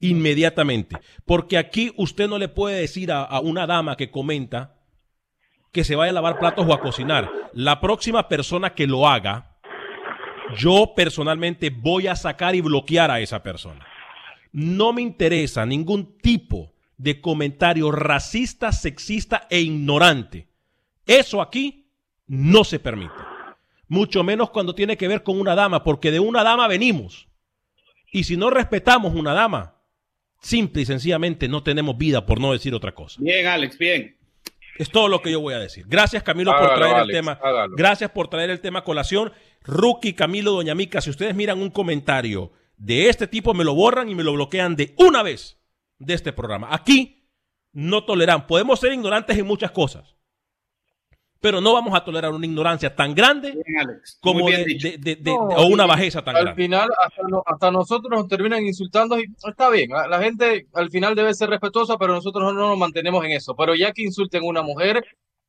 [0.00, 0.96] Inmediatamente.
[1.24, 4.80] Porque aquí usted no le puede decir a, una dama que comenta
[5.72, 7.30] que se vaya a lavar platos o a cocinar.
[7.52, 9.58] La próxima persona que lo haga,
[10.56, 13.84] yo personalmente voy a sacar y bloquear a esa persona.
[14.52, 20.48] No me interesa ningún tipo de comentario racista, sexista e ignorante.
[21.06, 21.83] Eso aquí
[22.26, 23.14] no se permite.
[23.88, 27.28] Mucho menos cuando tiene que ver con una dama, porque de una dama venimos.
[28.12, 29.80] Y si no respetamos una dama,
[30.40, 33.20] simple y sencillamente no tenemos vida, por no decir otra cosa.
[33.20, 34.16] Bien, Alex, bien.
[34.78, 35.84] Es todo lo que yo voy a decir.
[35.86, 37.38] Gracias, Camilo, Hágalo, por traer Alex, el tema.
[37.42, 37.76] hágalo.
[37.76, 39.32] Gracias por traer el tema a colación.
[39.62, 44.08] Rookie, Camilo, Doña Mica, si ustedes miran un comentario de este tipo, me lo borran
[44.08, 45.58] y me lo bloquean de una vez
[45.98, 46.68] de este programa.
[46.72, 47.28] Aquí
[47.72, 48.46] no toleran.
[48.46, 50.13] Podemos ser ignorantes en muchas cosas,
[51.44, 54.18] pero no vamos a tolerar una ignorancia tan grande Bien, Alex.
[54.22, 56.62] como de, de- de- de- No, o una bajeza tan al grande.
[56.62, 60.88] final hasta, no- hasta nosotros nos terminan insultando y está bien, la, la gente al
[60.90, 63.54] final debe ser respetuosa, pero nosotros no nos mantenemos en eso.
[63.54, 65.04] Pero ya que insulten a una mujer,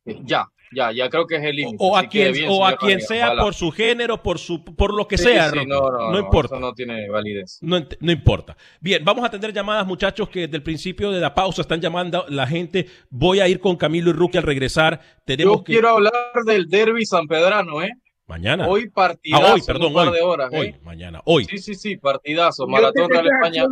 [0.06, 1.78] ya, ya, ya creo que es el límite.
[1.80, 3.42] O a quien, bien, o a quien sea ojalá.
[3.44, 6.56] por su género, por su, por lo que Sí, sea, sí, no, no, no, importa.
[6.56, 7.60] eso no tiene validez.
[7.62, 8.56] No, no importa.
[8.80, 12.26] Bien, vamos a atender llamadas, muchachos, que desde el principio de la pausa están llamando
[12.30, 12.88] la gente.
[13.10, 15.00] Voy a ir con Camilo y Rookie al regresar.
[15.26, 15.74] Tenemos Yo que.
[15.74, 16.14] quiero hablar
[16.46, 17.92] del derby sanpedrano, ¿eh?
[18.28, 18.68] Mañana.
[18.68, 20.16] Hoy partidazo Ah, hoy, perdón, un par hoy.
[20.16, 20.80] de horas, Hoy, ¿eh?
[20.82, 21.46] mañana, hoy.
[21.46, 22.66] Sí, sí, sí, partidazo.
[22.66, 23.66] Maratón es España.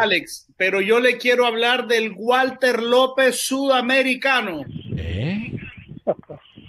[0.00, 4.62] Alex, pero yo le quiero hablar del Walter López sudamericano.
[4.96, 5.52] ¿Eh?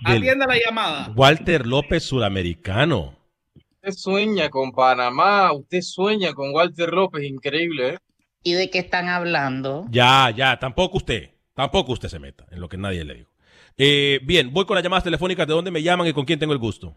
[0.03, 1.13] Atienda la llamada.
[1.15, 3.15] Walter López Suramericano.
[3.55, 7.97] Usted sueña con Panamá, usted sueña con Walter López, increíble, ¿eh?
[8.43, 9.85] ¿Y de qué están hablando?
[9.89, 13.31] Ya, ya, tampoco usted, tampoco usted se meta en lo que nadie le dijo.
[13.77, 16.53] Eh, bien, voy con las llamadas telefónicas de dónde me llaman y con quién tengo
[16.53, 16.95] el gusto.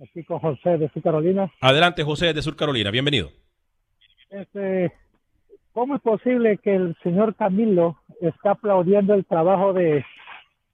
[0.00, 1.52] Aquí con José de Sur Carolina.
[1.60, 3.30] Adelante, José de Sur Carolina, bienvenido.
[4.30, 4.92] Este,
[5.72, 10.04] ¿Cómo es posible que el señor Camilo está aplaudiendo el trabajo de,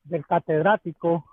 [0.05, 1.25] del catedrático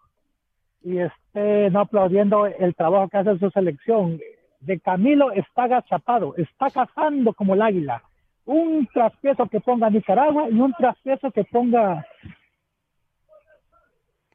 [0.84, 4.19] y esté no aplaudiendo el trabajo que hace su selección?
[4.60, 8.04] De Camilo está agachapado, está cazando como el águila.
[8.45, 12.06] Un traspiezo que ponga Nicaragua y un traspiezo que ponga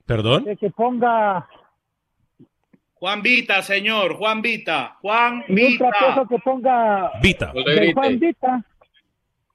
[0.04, 0.44] ¿Perdón?
[0.44, 1.48] que, que ponga
[2.94, 5.90] Juan Vita, señor, Juan Vita, Juan y un Vita.
[5.90, 7.52] traspiezo que ponga Vita.
[7.52, 8.64] de Juan Vita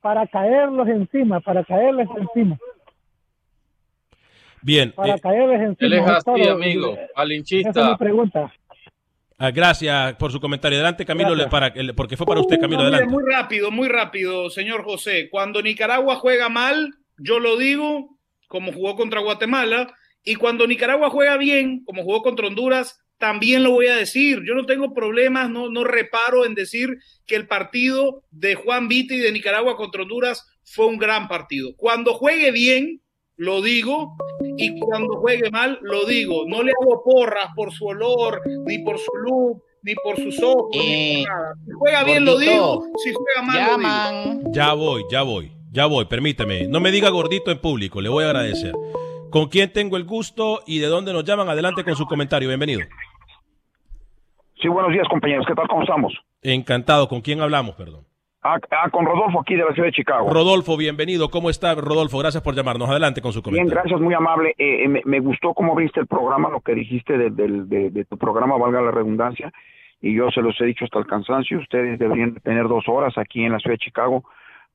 [0.01, 2.57] para caerlos encima, para caerles encima,
[4.63, 5.87] Bien, para eh, caerles encima.
[5.87, 7.89] Él es así, amigo, Esa es malinchista.
[7.89, 8.53] mi pregunta.
[9.39, 10.77] ah, gracias por su comentario.
[10.77, 13.11] Adelante, Camilo, le- para, el- porque fue para usted, Camilo, mire, adelante.
[13.13, 15.29] muy rápido, muy rápido, señor José.
[15.31, 21.37] Cuando Nicaragua juega mal, yo lo digo, como jugó contra Guatemala, y cuando Nicaragua juega
[21.37, 24.41] bien, como jugó contra Honduras, también lo voy a decir.
[24.45, 29.13] Yo no tengo problemas, no, no reparo en decir que el partido de Juan Vita
[29.13, 31.75] y de Nicaragua contra Honduras fue un gran partido.
[31.77, 33.01] Cuando juegue bien,
[33.35, 34.17] lo digo,
[34.57, 36.45] y cuando juegue mal, lo digo.
[36.47, 40.75] No le hago porras por su olor, ni por su look, ni por sus ojos,
[40.75, 41.53] ni por nada.
[41.63, 42.87] Si juega bien, lo digo.
[43.03, 44.51] Si juega mal, lo digo.
[44.51, 46.67] Ya voy, ya voy, ya voy, permíteme.
[46.67, 48.73] No me diga gordito en público, le voy a agradecer.
[49.29, 51.47] ¿Con quién tengo el gusto y de dónde nos llaman?
[51.47, 52.81] Adelante con su comentario, bienvenido.
[54.61, 55.45] Sí, buenos días, compañeros.
[55.47, 55.67] ¿Qué tal?
[55.67, 56.13] ¿Cómo estamos?
[56.43, 58.01] Encantado, ¿con quién hablamos, perdón?
[58.43, 60.29] Ah, ah, con Rodolfo aquí de la ciudad de Chicago.
[60.31, 61.29] Rodolfo, bienvenido.
[61.29, 62.17] ¿Cómo está, Rodolfo?
[62.17, 62.89] Gracias por llamarnos.
[62.89, 63.81] Adelante con su Bien, comentario.
[63.83, 64.55] gracias, muy amable.
[64.57, 67.91] Eh, eh, me, me gustó cómo abriste el programa, lo que dijiste de, del- de-
[67.91, 69.51] de tu programa, valga la redundancia,
[70.01, 71.59] y yo se los he dicho hasta el cansancio.
[71.59, 74.23] Ustedes deberían tener dos horas aquí en la ciudad de Chicago.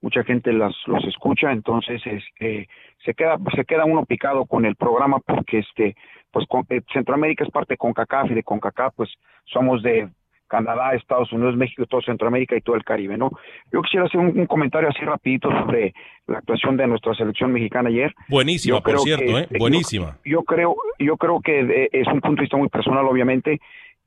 [0.00, 2.68] Mucha gente las, los escucha, entonces este,
[3.04, 5.96] se queda se queda uno picado con el programa porque este
[6.36, 9.08] pues con- eh, Centroamérica es parte de CONCACAF y de CONCACAF pues
[9.46, 10.06] somos de
[10.48, 13.30] Canadá, Estados Unidos, México, todo Centroamérica y todo el Caribe, ¿no?
[13.72, 15.94] Yo quisiera hacer un, un comentario así rapidito sobre
[16.26, 18.12] la actuación de nuestra selección mexicana ayer.
[18.28, 19.40] Buenísima, por cierto, que, ¿eh?
[19.44, 20.18] este, Buenísima.
[20.26, 23.60] Yo, yo creo, yo creo que eh, es un punto de vista muy personal, obviamente,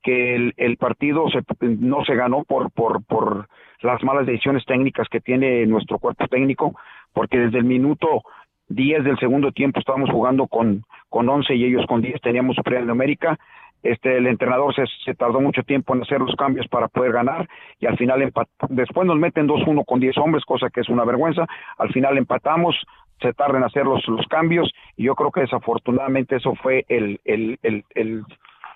[0.04, 3.48] que el, el partido se- no se ganó por, por, por
[3.82, 6.74] las malas decisiones técnicas que tiene nuestro cuerpo técnico,
[7.12, 8.22] porque desde el minuto
[8.70, 12.88] 10 del segundo tiempo estábamos jugando con, con 11 y ellos con 10, teníamos superioridad
[12.88, 13.38] numérica.
[13.82, 17.48] Este, el entrenador se, tardó mucho tiempo en hacer los cambios para poder ganar
[17.80, 18.30] y al final
[18.68, 21.46] después nos meten 2-1 con 10 hombres, cosa que es una vergüenza.
[21.78, 22.76] Al final empatamos,
[23.20, 27.20] se tarda en hacer los, los cambios y yo creo que desafortunadamente eso fue el,
[27.24, 28.22] el, el, el-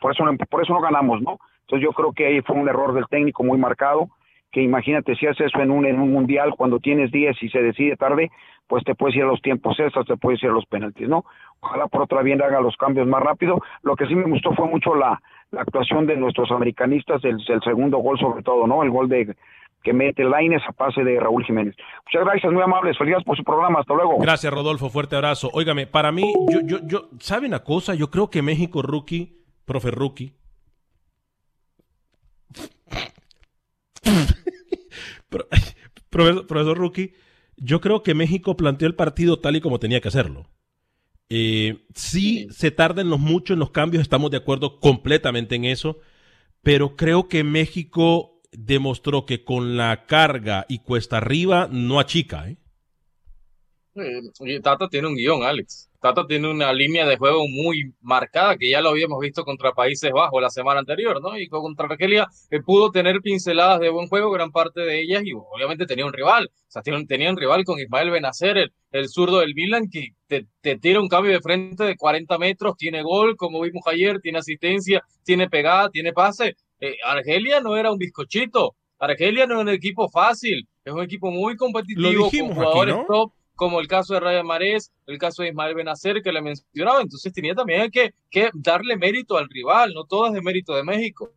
[0.01, 1.39] por eso por eso no ganamos, ¿no?
[1.63, 4.09] Entonces yo creo que ahí fue un error del técnico muy marcado,
[4.55, 7.61] que imagínate si haces eso en un, en un mundial cuando tienes 10 y se
[7.61, 8.31] decide tarde,
[8.69, 11.25] pues te puedes ir a los tiempos extras, te puedes ir a los penaltis, ¿no?
[11.59, 13.61] Ojalá por otra bien haga los cambios más rápido.
[13.83, 17.99] Lo que sí me gustó fue mucho la, la actuación de nuestros americanistas, el, segundo
[17.99, 18.85] gol sobre todo, ¿no?
[18.85, 19.35] El gol de
[19.83, 21.75] que mete Laines a pase de Raúl Jiménez.
[22.07, 24.19] Muchas gracias, muy amables, felicidades por su programa, hasta luego.
[24.19, 24.89] Gracias, Rodolfo.
[24.89, 25.51] Fuerte abrazo.
[25.53, 27.95] Óigame, para mí, yo, yo, yo, ¿sabe una cosa?
[27.95, 29.37] Yo creo que México rookie,
[29.67, 30.33] profe rookie.
[35.35, 35.49] Pro-
[36.11, 37.15] profesor, profesor rookie,
[37.57, 40.49] yo creo que México planteó el partido tal y como tenía que hacerlo.
[41.29, 45.99] Eh, sí, se tardan los mucho en los cambios, estamos de acuerdo completamente en eso,
[46.63, 52.59] pero creo que México demostró que con la carga y cuesta arriba no achica, ¿eh?
[53.97, 55.91] Eh, Tata tiene un guion, Alex.
[56.05, 60.13] Tata tiene una línea de juego muy marcada que ya lo habíamos visto contra Países
[60.13, 61.39] Bajos la semana anterior, ¿no?
[61.39, 65.33] Y contra Argelia eh, pudo tener pinceladas de buen juego, gran parte de ellas, y
[65.33, 66.51] obviamente tenía un rival.
[66.69, 70.09] O sea, un- tenía un rival con Ismael Benacer, el, el zurdo del Milan, que
[70.27, 74.21] te, te tira un cambio de frente de 40 metros, tiene gol, como vimos ayer,
[74.21, 76.55] tiene asistencia, tiene pegada, tiene pase.
[76.81, 78.77] Eh, Argelia no era un bizcochito.
[78.99, 82.69] Argelia no es un equipo fácil, es un equipo muy competitivo, Lo dijimos con aquí,
[82.69, 83.05] jugadores ¿no?
[83.07, 87.01] top, como el caso de Ryan Marés, el caso de Ismael Benacer que le mencionaba,
[87.01, 90.83] entonces tenía también que, que darle mérito al rival, no todo es de mérito de
[90.85, 91.33] México.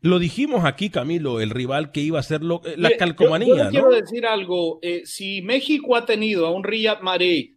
[0.00, 3.48] Lo dijimos aquí, Camilo, el rival que iba a ser lo- eh, la Mire, calcomanía,
[3.48, 3.70] yo, yo le ¿no?
[3.70, 4.78] quiero decir algo.
[4.82, 7.50] eh, si México ha tenido a un Riyad Mahrez,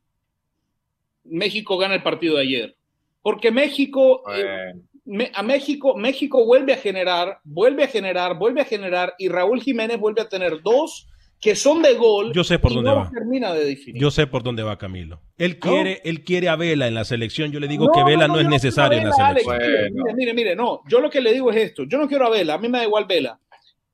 [1.24, 2.76] México gana el partido de ayer.
[3.22, 4.74] Porque México, eh,
[5.06, 9.62] me- a México, México vuelve a generar, vuelve a generar, vuelve a generar, y Raúl
[9.62, 11.08] Jiménez vuelve a tener dos
[11.40, 12.34] que son de gol.
[12.34, 13.10] Yo sé por y dónde no va.
[13.10, 14.02] termina de definir.
[14.02, 15.22] Yo sé por dónde va Camilo.
[15.38, 17.52] Él quiere, él quiere a Vela en la selección.
[17.52, 19.40] Yo le digo No, que Vela no, no, no, es necesario en la a Vela,
[19.40, 19.56] selección.
[19.56, 19.94] Alex.
[19.94, 20.82] Mire, mire, mire, no.
[20.90, 21.84] Yo lo que le digo es esto.
[21.86, 22.56] Yo no quiero a Vela.
[22.56, 23.40] A mí me da igual Vela.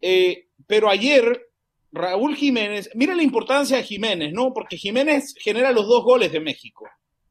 [0.01, 1.49] Eh, pero ayer
[1.91, 4.51] Raúl Jiménez, mire la importancia de Jiménez, ¿no?
[4.53, 6.85] Porque Jiménez genera los dos goles de México.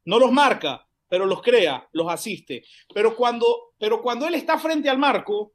[0.06, 2.64] No los marca, pero los crea, los asiste.
[2.94, 3.46] Pero cuando,
[3.78, 5.52] pero cuando él está frente al marco,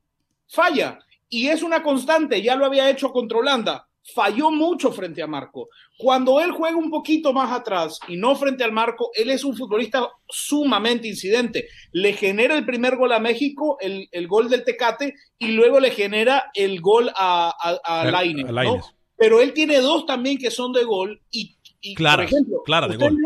[0.47, 0.99] falla.
[1.30, 3.89] Y es una constante, ya lo había hecho contra Holanda.
[4.14, 5.70] Falló mucho frente a Marco.
[5.97, 9.55] Cuando él juega un poquito más atrás y no frente al marco, él es un
[9.55, 11.68] futbolista sumamente incidente.
[11.91, 15.91] Le genera el primer gol a México, el, el gol del Tecate, y luego le
[15.91, 18.53] genera el gol a, a, a El- Lainez, a ¿no?
[18.53, 18.86] Lainez.
[19.18, 22.88] Pero él tiene dos también que son de gol y, y, Clara, por ejemplo, clara
[22.88, 23.18] de gol.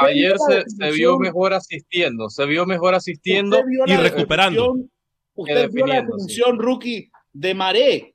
[0.00, 4.90] Ayer se, se vio definición- mejor asistiendo, se vio mejor asistiendo vio la definición-
[5.34, 6.24] Usted vio la definiendo, sí.
[6.26, 8.14] definición, rookie, de Maré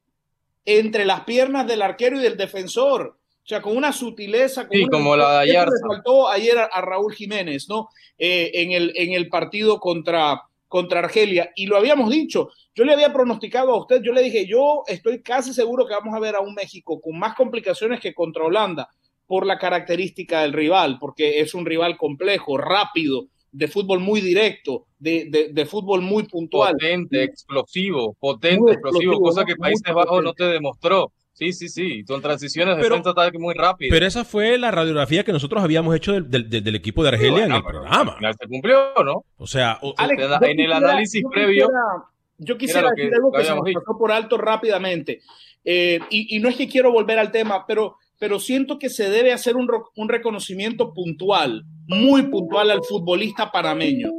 [0.66, 3.18] entre las piernas del arquero y del defensor.
[3.44, 4.68] O sea, con una sutileza.
[4.68, 7.90] Con Sí, una- como la de le faltó ayer a, a Raúl Jiménez, ¿no?
[8.18, 11.52] Eh, en, el, en el partido contra, contra Argelia.
[11.56, 12.50] Y lo habíamos dicho.
[12.76, 16.16] Yo le había pronosticado a usted, yo le dije, yo estoy casi seguro que vamos
[16.16, 18.90] a ver a un México con más complicaciones que contra Holanda
[19.28, 24.86] por la característica del rival, porque es un rival complejo, rápido, de fútbol muy directo,
[25.00, 26.74] de, de, de fútbol muy puntual.
[26.74, 29.48] potente, explosivo, potente, Muy explosivo, explosivo, cosa ¿no?
[29.48, 31.12] que Países Bajos no te demostró.
[31.36, 33.90] Sí, sí, sí, con transiciones de Pero- ataque muy rápido.
[33.92, 37.32] Pero esa fue la radiografía que nosotros habíamos hecho del, del- del- equipo de Argelia
[37.32, 38.12] bueno, en el programa.
[38.12, 39.24] al final se cumplió, ¿no?
[39.38, 42.04] O sea, o- Alex, en yo el quisiera- análisis yo previo, quisiera-
[42.38, 45.22] yo quisiera decir algo que se me pasó por alto rápidamente.
[45.66, 49.10] Eh, y, y no es que quiero volver al tema, pero, pero siento que se
[49.10, 54.10] debe hacer un, un reconocimiento puntual, muy puntual al futbolista panameño.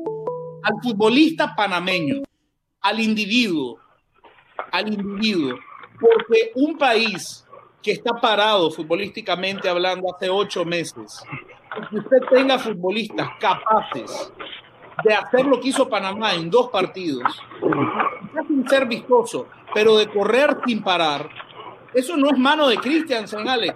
[0.63, 2.23] Al futbolista panameño,
[2.81, 3.79] al individuo,
[4.73, 5.59] al individuo.
[6.01, 7.45] Porque un país
[7.83, 11.23] que está parado futbolísticamente hablando hace ocho meses,
[11.91, 14.33] que usted tenga futbolistas capaces
[15.05, 17.23] de hacer lo que hizo Panamá en dos partidos,
[18.49, 21.29] sin ser vistoso, pero de correr sin parar,
[21.95, 23.75] eso no es mano de Christiansen, Alex.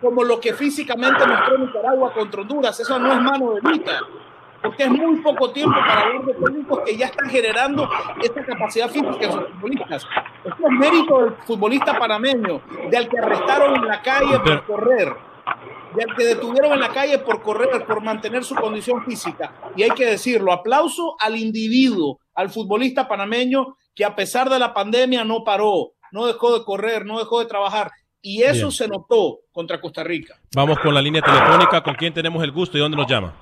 [0.00, 4.00] Como lo que físicamente mostró Nicaragua contra Honduras, eso no es mano de Vita.
[4.62, 7.88] Porque es muy poco tiempo para hablar de técnicos que ya están generando
[8.22, 10.06] esta capacidad física en sus futbolistas.
[10.44, 12.60] Esto es mérito del futbolista panameño,
[12.90, 15.14] del que arrestaron en la calle por correr,
[15.94, 19.52] del que detuvieron en la calle por correr, por mantener su condición física.
[19.76, 24.74] Y hay que decirlo, aplauso al individuo, al futbolista panameño que a pesar de la
[24.74, 27.90] pandemia no paró, no dejó de correr, no dejó de trabajar.
[28.22, 28.70] Y eso Bien.
[28.72, 30.34] se notó contra Costa Rica.
[30.54, 31.82] vamos con la línea telefónica.
[31.82, 33.32] ¿Con quién tenemos el gusto y dónde nos llama?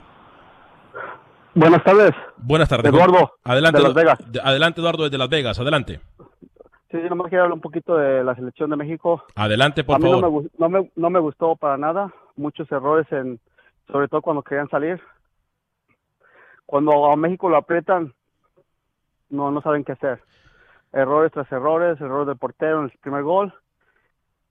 [1.54, 2.10] Buenas tardes.
[2.36, 2.92] Buenas tardes.
[2.92, 3.78] Eduardo, Adelante.
[3.78, 4.18] de Las Vegas.
[4.32, 5.58] de- Adelante, Eduardo, desde Las Vegas.
[5.58, 6.00] Adelante.
[6.90, 9.24] Sí, yo nomás quiero hablar un poquito de la selección de México.
[9.36, 10.20] Adelante, por a mí favor.
[10.22, 12.12] No, me, no, me, no me gustó para nada.
[12.36, 13.40] Muchos errores, en,
[13.90, 15.00] sobre todo cuando querían salir.
[16.66, 18.12] Cuando a México lo aprietan,
[19.30, 20.20] no, no saben qué hacer.
[20.95, 23.53] Errores tras errores, error del portero en el primer gol.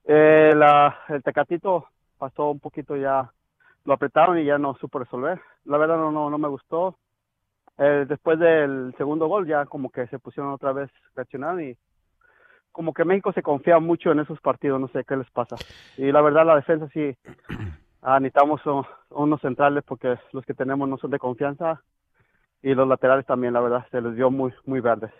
[0.04, 1.88] Eh, la, el Tecatito
[2.18, 3.32] pasó un poquito ya,
[3.86, 5.40] lo apretaron y ya no supo resolver.
[5.64, 6.98] La verdad no, no, no me gustó.
[7.78, 11.78] Eh, después del segundo gol ya como que se pusieron otra vez reaccionando y
[12.74, 15.56] como que México se confía mucho en esos partidos, no sé qué les pasa.
[15.96, 17.16] Y la verdad la defensa sí,
[18.02, 18.62] ah, necesitamos
[19.12, 21.82] unos centrales porque los que tenemos no son de confianza
[22.62, 25.12] y los laterales también, la verdad, se les dio muy, muy verdes.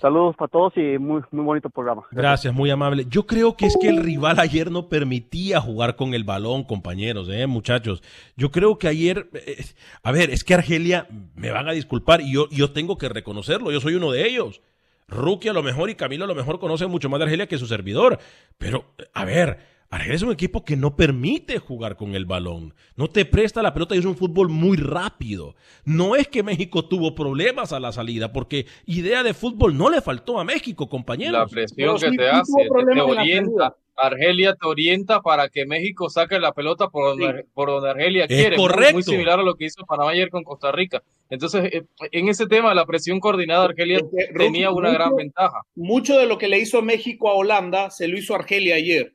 [0.00, 2.02] Saludos para todos y muy, muy bonito programa.
[2.10, 3.06] Gracias, muy amable.
[3.08, 7.28] Yo creo que es que el rival ayer no permitía jugar con el balón, compañeros,
[7.30, 8.02] eh, muchachos.
[8.36, 9.64] Yo creo que ayer, eh,
[10.02, 13.70] a ver, es que Argelia, me van a disculpar, y yo, yo tengo que reconocerlo,
[13.70, 14.60] yo soy uno de ellos.
[15.06, 17.58] Rookie a lo mejor y Camilo a lo mejor conocen mucho más de Argelia que
[17.58, 18.18] su servidor.
[18.58, 19.58] Pero, a ver,
[19.90, 22.74] Argelia es un equipo que no permite jugar con el balón.
[22.96, 25.54] No te presta la pelota y es un fútbol muy rápido.
[25.84, 30.00] No es que México tuvo problemas a la salida, porque idea de fútbol no le
[30.00, 31.32] faltó a México, compañeros.
[31.32, 33.76] La presión que te hace, te, orienta.
[33.96, 38.28] Argelia te orienta para que México saque la pelota por donde, por donde Argelia Es
[38.28, 38.56] quiere.
[38.56, 38.94] Correcto.
[38.94, 41.02] Muy, similar a lo que hizo Panamá ayer con Costa Rica.
[41.30, 44.00] Entonces, eh, en ese tema, la presión coordinada, Argelia
[44.36, 45.62] tenía una gran ventaja.
[45.74, 49.14] Mucho de lo que le hizo México a Holanda se lo hizo Argelia ayer.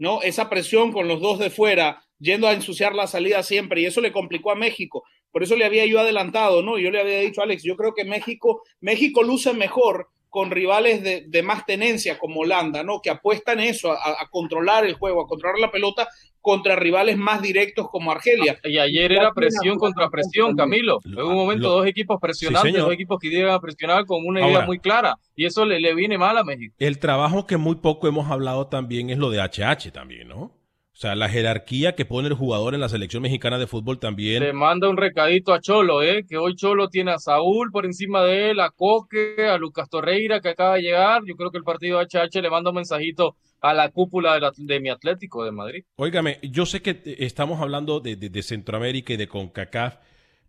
[0.00, 0.20] ¿No?
[0.22, 4.00] Esa presión con los dos de fuera, yendo a ensuciar la salida siempre, y eso
[4.00, 5.04] le complicó a México.
[5.30, 6.78] Por eso le había yo adelantado, ¿no?
[6.78, 11.24] Yo le había dicho, Alex, yo creo que México, México luce mejor con rivales de,
[11.26, 13.00] de más tenencia como Holanda, ¿no?
[13.02, 16.08] Que apuestan eso, a, a controlar el juego, a controlar la pelota
[16.40, 18.58] contra rivales más directos como Argelia.
[18.64, 20.98] Y ayer era presión contra presión, Camilo.
[21.04, 22.86] En un momento, lo- dos equipos presionantes, señor.
[22.86, 24.66] dos equipos que llegan a presionar con una idea Ahora.
[24.66, 25.16] muy clara.
[25.36, 26.74] Y eso le, le viene mal a México.
[26.78, 30.52] El trabajo que muy poco hemos hablado también es lo de HH también, ¿no?
[31.00, 34.42] O sea, la jerarquía que pone el jugador en la selección mexicana de fútbol también.
[34.42, 36.26] Le manda un recadito a Cholo, ¿eh?
[36.28, 40.42] que hoy Cholo tiene a Saúl por encima de él, a Coque, a Lucas Torreira
[40.42, 41.22] que acaba de llegar.
[41.26, 44.52] Yo creo que el partido HH le manda un mensajito a la cúpula de, la-
[44.54, 45.84] de mi Atlético de Madrid.
[45.96, 49.96] Óigame, yo sé que estamos hablando de, de- de Centroamérica y de CONCACAF,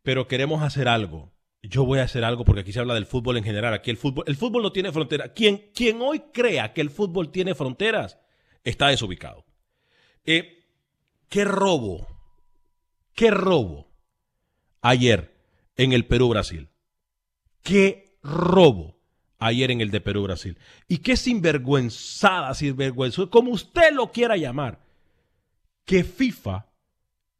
[0.03, 1.31] pero queremos hacer algo.
[1.63, 3.73] Yo voy a hacer algo porque aquí se habla del fútbol en general.
[3.73, 5.31] Aquí el fútbol, el fútbol no tiene frontera.
[5.31, 8.19] Quien, quien hoy crea que el fútbol tiene fronteras
[8.65, 9.45] está desubicado.
[10.23, 12.07] ¿Qué robo?
[13.13, 13.87] ¿Qué robo
[14.81, 15.33] ayer
[15.77, 16.69] en el Perú-Brasil?
[17.63, 18.97] ¿Qué robo
[19.39, 20.57] ayer en el de Perú-Brasil?
[20.87, 24.79] Y qué sinvergüenzada, sinvergüenza, como usted lo quiera llamar,
[25.85, 26.67] que FIFA,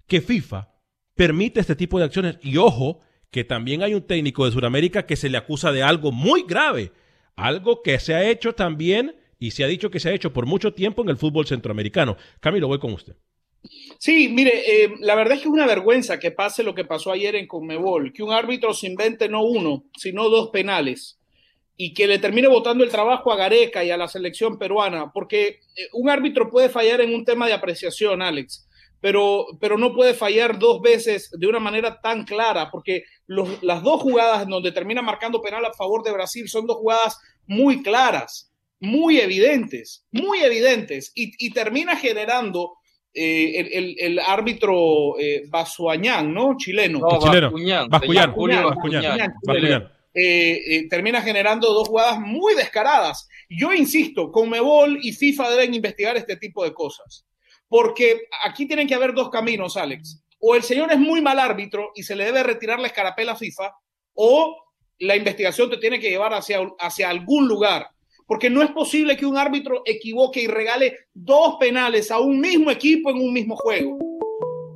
[0.08, 0.70] que FIFA
[1.16, 2.38] permite este tipo de acciones.
[2.42, 6.12] Y ojo, que también hay un técnico de Sudamérica que se le acusa de algo
[6.12, 6.92] muy grave,
[7.36, 10.46] algo que se ha hecho también y se ha dicho que se ha hecho por
[10.46, 12.16] mucho tiempo en el fútbol centroamericano.
[12.40, 13.16] Camilo, voy con usted.
[14.00, 17.12] Sí, mire, eh, la verdad es que es una vergüenza que pase lo que pasó
[17.12, 21.20] ayer en Conmebol, que un árbitro se invente no uno, sino dos penales
[21.76, 25.48] y que le termine votando el trabajo a Gareca y a la selección peruana, porque
[25.76, 28.68] eh, un árbitro puede fallar en un tema de apreciación, Alex,
[29.00, 33.82] pero, pero no puede fallar dos veces de una manera tan clara, porque los- las
[33.82, 37.18] dos jugadas en donde termina marcando penal a favor de Brasil son dos jugadas
[37.48, 38.51] muy claras,
[38.82, 42.74] muy evidentes, muy evidentes, y, y termina generando
[43.14, 46.56] eh, el, el- el árbitro eh, Basuañán, ¿no?
[46.58, 47.00] Chileno.
[47.00, 47.48] No, Chileno.
[47.52, 49.34] Bascuñán, Bascuñán, Bascuñán, Bascuñán.
[49.44, 49.92] Bascuñán.
[50.14, 53.28] eh, eh, termina generando dos jugadas muy descaradas.
[53.50, 57.26] Yo insisto, Conmebol y FIFA deben investigar este tipo de cosas,
[57.68, 60.24] porque aquí tienen que haber dos caminos, Alex.
[60.40, 63.36] O el señor es muy mal árbitro y se le debe retirar la escarapela a
[63.38, 63.74] FIFA,
[64.16, 64.58] o
[65.00, 67.88] la investigación te tiene que llevar hacia, hacia algún lugar.
[68.32, 72.72] Porque no es posible que un árbitro equivoque y regale dos penales a un mismo
[72.72, 74.00] equipo en un mismo juego.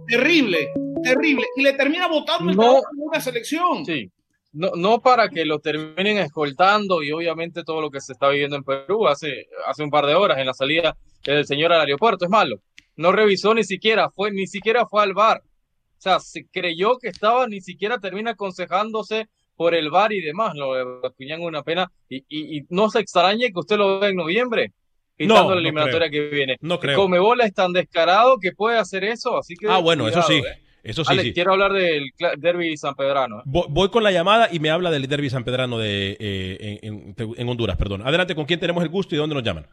[0.10, 0.58] Terrible,
[1.01, 1.45] terrible.
[1.56, 2.82] Y le termina votando el No.
[2.97, 3.86] una selección.
[3.86, 4.12] Sí.
[4.51, 8.58] No, no para que lo terminen escoltando y obviamente todo lo que se está viviendo
[8.58, 12.26] en Perú hace, hace un par de horas en la salida del señor al aeropuerto.
[12.26, 12.58] Es malo.
[12.97, 15.41] No revisó ni siquiera, fue, ni siquiera fue al bar.
[15.45, 20.53] O sea, se creyó que estaba, ni siquiera termina aconsejándose por el bar y demás.
[20.56, 21.91] Lo de Bascuñán una pena.
[22.10, 24.72] Y, y, y no se extrañe que usted lo vea en noviembre,
[25.16, 26.58] pintando No, la eliminatoria que viene.
[26.62, 26.97] No creo.
[26.97, 29.68] Comebol es tan descarado que puede hacer eso, así que.
[29.70, 30.36] Ah, bueno, eso sí.
[30.36, 30.62] ¿eh?
[30.84, 31.34] Eso sí, Alex, sí.
[31.34, 33.39] quiero hablar del derby sanpedrano.
[33.39, 33.43] ¿eh?
[33.45, 37.34] Voy, voy con la llamada y me habla del derby sanpedrano de, eh, en, en-
[37.38, 38.03] en Honduras, perdón.
[38.06, 39.66] Adelante, ¿con quién tenemos el gusto y dónde nos llaman?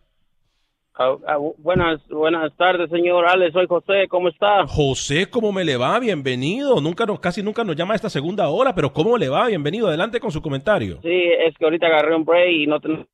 [0.94, 3.54] Ah, ah, buenas, buenas tardes, señor Alex.
[3.54, 4.06] Soy José.
[4.08, 4.66] ¿Cómo está?
[4.66, 5.98] José, ¿cómo me le va?
[5.98, 6.80] Bienvenido.
[6.82, 9.46] Nunca nos, casi nunca nos llama a esta segunda hora, pero ¿cómo le va?
[9.46, 9.88] Bienvenido.
[9.88, 10.98] Adelante con su comentario.
[11.02, 11.08] Sí,
[11.46, 13.06] es que ahorita agarré un break y no ten...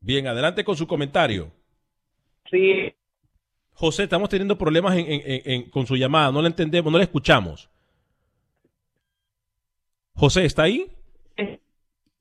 [0.00, 1.50] Bien, adelante con su comentario.
[2.50, 2.92] Sí,
[3.72, 6.30] José, estamos teniendo problemas en- en- en- en- con su llamada.
[6.30, 7.68] No le entendemos, no le escuchamos.
[10.14, 10.86] José, ¿está ahí?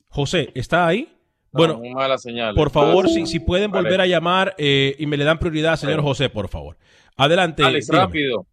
[0.09, 1.09] José, ¿está ahí?
[1.56, 2.53] No, Bueno, muy mala señal.
[2.53, 3.84] por favor, si, si pueden vale.
[3.84, 6.01] volver a llamar eh, y me le dan prioridad, señor.
[6.01, 6.78] José, por favor.
[7.16, 7.64] Adelante.
[7.64, 8.06] Alex, dígame.
[8.06, 8.45] rápido.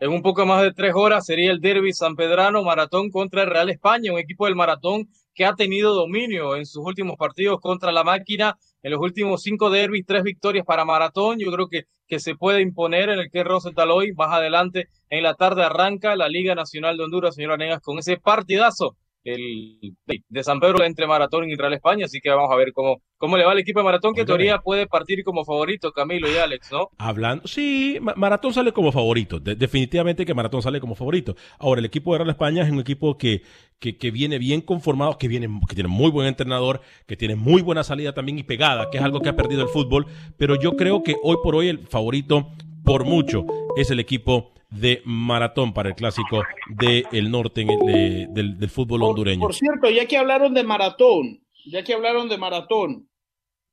[0.00, 3.68] En un poco más de tres horas sería el derby sanpedrano maratón contra el Real
[3.68, 8.04] España, un equipo del maratón que ha tenido dominio en sus últimos partidos contra la
[8.04, 8.56] máquina.
[8.82, 11.38] En los últimos cinco derbis, tres victorias para maratón.
[11.40, 14.12] Yo creo que, que se puede imponer en el que Rosenthal hoy.
[14.14, 18.16] Más adelante, en la tarde, arranca la Liga Nacional de Honduras, señora Negas, con ese
[18.16, 18.96] partidazo
[19.34, 19.94] el
[20.28, 23.36] de San Pedro entre Maratón y Real España, así que vamos a ver cómo, cómo
[23.36, 26.36] le va al equipo de Maratón, que en teoría puede partir como favorito, Camilo y
[26.36, 26.88] Alex, ¿no?
[26.98, 29.38] Hablando, sí, Ma- Maratón sale como favorito.
[29.40, 31.36] De- definitivamente que Maratón sale como favorito.
[31.58, 33.42] Ahora, el equipo de Real España es un equipo que,
[33.78, 37.62] que, que viene bien conformado, que, viene, que tiene muy buen entrenador, que tiene muy
[37.62, 40.06] buena salida también y pegada, que es algo que ha perdido el fútbol.
[40.36, 42.48] Pero yo creo que hoy por hoy el favorito,
[42.84, 43.44] por mucho,
[43.76, 48.70] es el equipo de Maratón para el clásico del norte en el- de- del, del
[48.70, 49.40] fútbol hondureño.
[49.40, 53.08] Por cierto, ya que hablaron de maratón, ya que hablaron de maratón,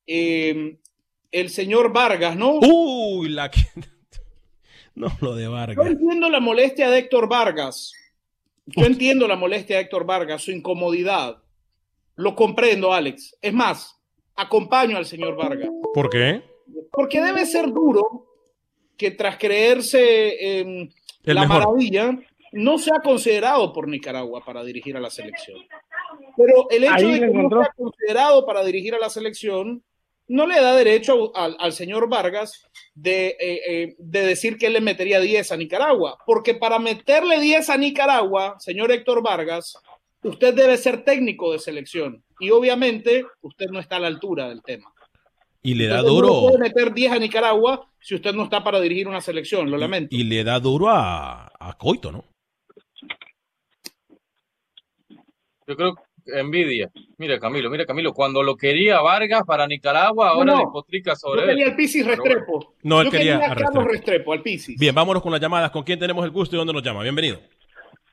[0.07, 0.77] eh,
[1.31, 2.59] el señor Vargas, ¿no?
[2.59, 3.59] Uy, la que...
[4.95, 5.85] No, lo de Yo Vargas.
[5.87, 7.91] entiendo la molestia de Héctor Vargas.
[8.65, 11.43] Yo entiendo la molestia de Héctor Vargas, su incomodidad.
[12.15, 13.35] Lo comprendo, Alex.
[13.41, 13.99] Es más,
[14.37, 15.67] acompaño al señor Vargas.
[15.93, 16.43] ¿Por qué?
[16.93, 18.25] Porque debe ser duro
[18.97, 20.89] que tras creerse El
[21.23, 21.59] la mejor.
[21.59, 22.17] maravilla,
[22.51, 25.57] no sea considerado por Nicaragua para dirigir a la selección.
[26.37, 29.83] Pero el hecho Ahí de que no sea considerado para dirigir a la selección
[30.27, 32.65] no le da derecho al, al señor Vargas
[32.95, 36.17] de, eh, eh, de decir que él le metería 10 a Nicaragua.
[36.25, 39.77] Porque para meterle 10 a Nicaragua, señor Héctor Vargas,
[40.23, 42.23] usted debe ser técnico de selección.
[42.39, 44.91] Y obviamente usted no está a la altura del tema.
[45.67, 46.27] Y le da Entonces, duro.
[46.27, 49.71] No le puede meter 10 a Nicaragua si usted no está para dirigir una selección,
[49.71, 50.15] lo lamento.
[50.15, 52.25] Y le da duro a, a Coito, ¿no?
[55.67, 56.91] Yo creo que envidia.
[57.17, 60.59] Mira, Camilo, mira, Camilo, cuando lo quería Vargas para Nicaragua, ahora No, no.
[60.65, 61.49] despotrica sobre Yo él.
[61.55, 62.05] quería al Pisis.
[62.05, 62.75] Restrepo.
[62.83, 63.91] No, él Yo quería quería a a Carlos Restrepo.
[63.91, 64.79] Restrepo, al Pisis.
[64.79, 65.71] Bien, vámonos con las llamadas.
[65.71, 67.01] ¿Con quién tenemos el gusto y dónde nos llama?
[67.01, 67.39] Bienvenido.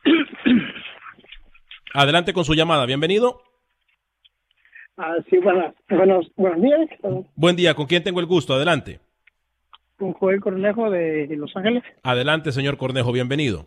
[1.95, 2.87] Adelante con su llamada.
[2.87, 3.43] Bienvenido.
[4.97, 6.89] Ah, sí, buenas, buenos, buenos días.
[7.35, 7.75] Buen día.
[7.75, 8.55] ¿Con quién tengo el gusto?
[8.55, 9.01] Adelante.
[9.97, 11.83] Con Joel Cornejo de Los Ángeles.
[12.03, 13.13] Adelante, señor Cornejo.
[13.13, 13.67] Bienvenido.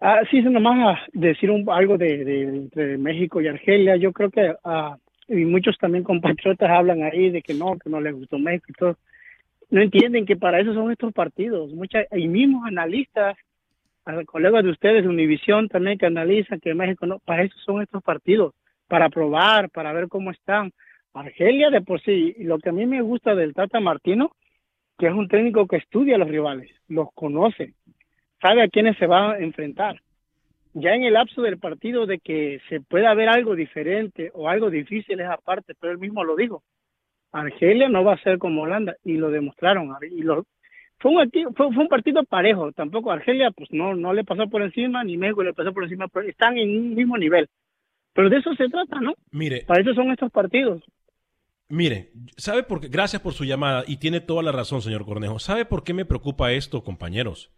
[0.00, 3.96] Ah, sí, nomás decir un, algo de, de- entre México y Argelia.
[3.96, 4.96] Yo creo que ah,
[5.28, 8.72] y muchos también compatriotas hablan ahí de que no, que no les gustó México y
[8.74, 8.98] todo.
[9.70, 11.72] No entienden que para eso son estos partidos.
[11.72, 13.36] Muchas, y mismos analistas,
[14.04, 17.80] a colegas de ustedes de Univisión también que analizan que México no, para eso son
[17.80, 18.54] estos partidos,
[18.88, 20.72] para probar, para ver cómo están.
[21.12, 24.32] Argelia de por sí, lo que a mí me gusta del Tata Martino,
[24.98, 27.74] que es un técnico que estudia a los rivales, los conoce,
[28.40, 30.00] sabe a quiénes se va a enfrentar.
[30.72, 34.70] Ya en el lapso del partido de que se pueda ver algo diferente o algo
[34.70, 36.64] difícil es aparte, pero él mismo lo dijo.
[37.30, 39.94] Argelia no va a ser como Holanda y lo demostraron.
[40.02, 40.44] Y lo,
[40.98, 44.62] fue, un, fue, fue un partido parejo, tampoco Argelia pues no, no le pasó por
[44.62, 47.48] encima, ni México le pasó por encima, pero están en un mismo nivel.
[48.14, 49.14] Pero de eso se trata, ¿no?
[49.30, 50.82] Mire, Para eso son estos partidos.
[51.68, 52.88] mire, ¿sabe por qué?
[52.88, 55.38] Gracias por su llamada y tiene toda la razón, señor Cornejo.
[55.38, 57.50] ¿Sabe por qué me preocupa esto, compañeros?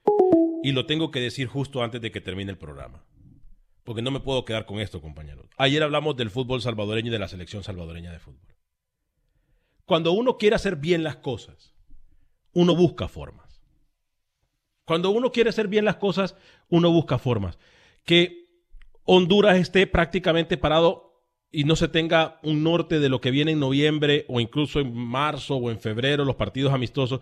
[0.63, 3.05] Y lo tengo que decir justo antes de que termine el programa.
[3.85, 5.47] Porque no me puedo quedar con esto, compañeros.
[5.59, 8.55] Ayer hablamos del fútbol salvadoreño y de la selección salvadoreña de fútbol.
[9.85, 11.75] Cuando uno quiere hacer bien las cosas,
[12.53, 13.63] uno busca formas.
[14.85, 16.35] Cuando uno quiere hacer bien las cosas,
[16.69, 17.59] uno busca formas.
[18.05, 18.46] Que
[19.07, 23.61] Honduras esté prácticamente parado y no se tenga un norte de lo que viene en
[23.61, 27.21] noviembre o incluso en marzo o en febrero, los partidos amistosos,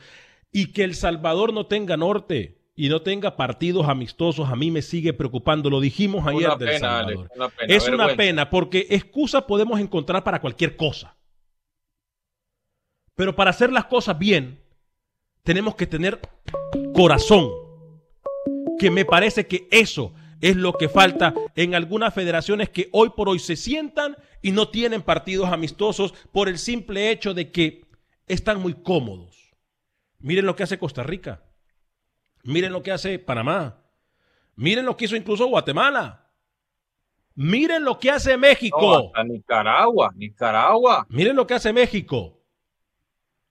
[0.51, 4.82] y que El Salvador no tenga norte y no tenga partidos amistosos, a mí me
[4.82, 5.70] sigue preocupando.
[5.70, 7.14] Lo dijimos ayer Una del pena, Salvador.
[7.14, 11.16] Alex, una pena, es una pena porque excusa podemos encontrar para cualquier cosa.
[13.14, 14.61] Pero para hacer las cosas bien,
[15.43, 16.18] tenemos que tener
[16.95, 17.51] corazón.
[18.80, 20.12] Que me parece que eso
[20.45, 24.68] es lo que falta en algunas federaciones que hoy por hoy se sientan y no
[24.68, 27.86] tienen partidos amistosos por el simple hecho de que
[28.26, 29.55] están muy cómodos.
[30.18, 31.42] Miren lo que hace Costa Rica.
[32.42, 33.84] Miren lo que hace Panamá.
[34.55, 36.30] Miren lo que hizo incluso Guatemala.
[37.34, 39.12] Miren lo que hace México.
[39.16, 41.07] No, Nicaragua, Nicaragua.
[41.09, 42.45] Miren lo que hace México.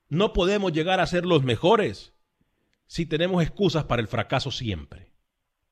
[0.10, 2.14] No podemos llegar a ser los mejores
[2.86, 5.12] si tenemos excusas para el fracaso siempre.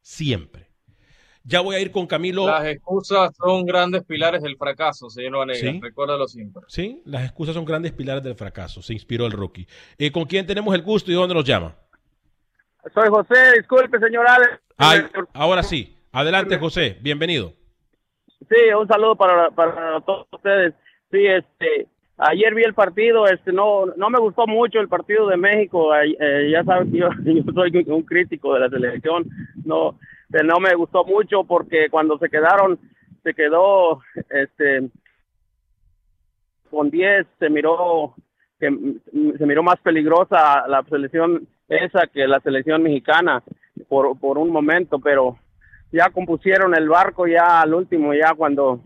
[0.01, 0.70] Siempre.
[1.43, 2.45] Ya voy a ir con Camilo.
[2.45, 5.61] Las excusas son grandes pilares del fracaso, señor Vanegas.
[5.61, 5.79] Sí.
[5.81, 6.63] Recuérdalo siempre.
[6.67, 8.81] Sí, las excusas son grandes pilares del fracaso.
[8.81, 9.67] Se inspiró el rookie.
[9.97, 11.75] Eh, ¿Con quién tenemos el gusto y dónde nos llama?
[12.93, 14.59] Soy José, disculpe, señor Alex.
[14.77, 15.01] Ay,
[15.33, 15.97] ahora sí.
[16.11, 16.97] Adelante, José.
[17.01, 17.53] Bienvenido.
[18.27, 20.73] Sí, un saludo para, para todos ustedes.
[21.11, 21.87] Sí, este,
[22.17, 25.95] ayer vi el partido, este, no, no me gustó mucho el partido de México.
[25.95, 29.27] Eh, ya saben que yo, yo soy un crítico de la selección.
[29.63, 29.97] No,
[30.33, 32.79] eh, no me gustó mucho porque cuando se quedaron,
[33.23, 34.89] se quedó, este,
[36.69, 38.15] con 10 se miró
[38.59, 38.69] que
[39.37, 43.41] se miró más peligrosa la selección esa que la selección mexicana
[43.87, 45.37] por, por un momento, pero
[45.91, 48.81] ya compusieron el barco ya al último, ya cuando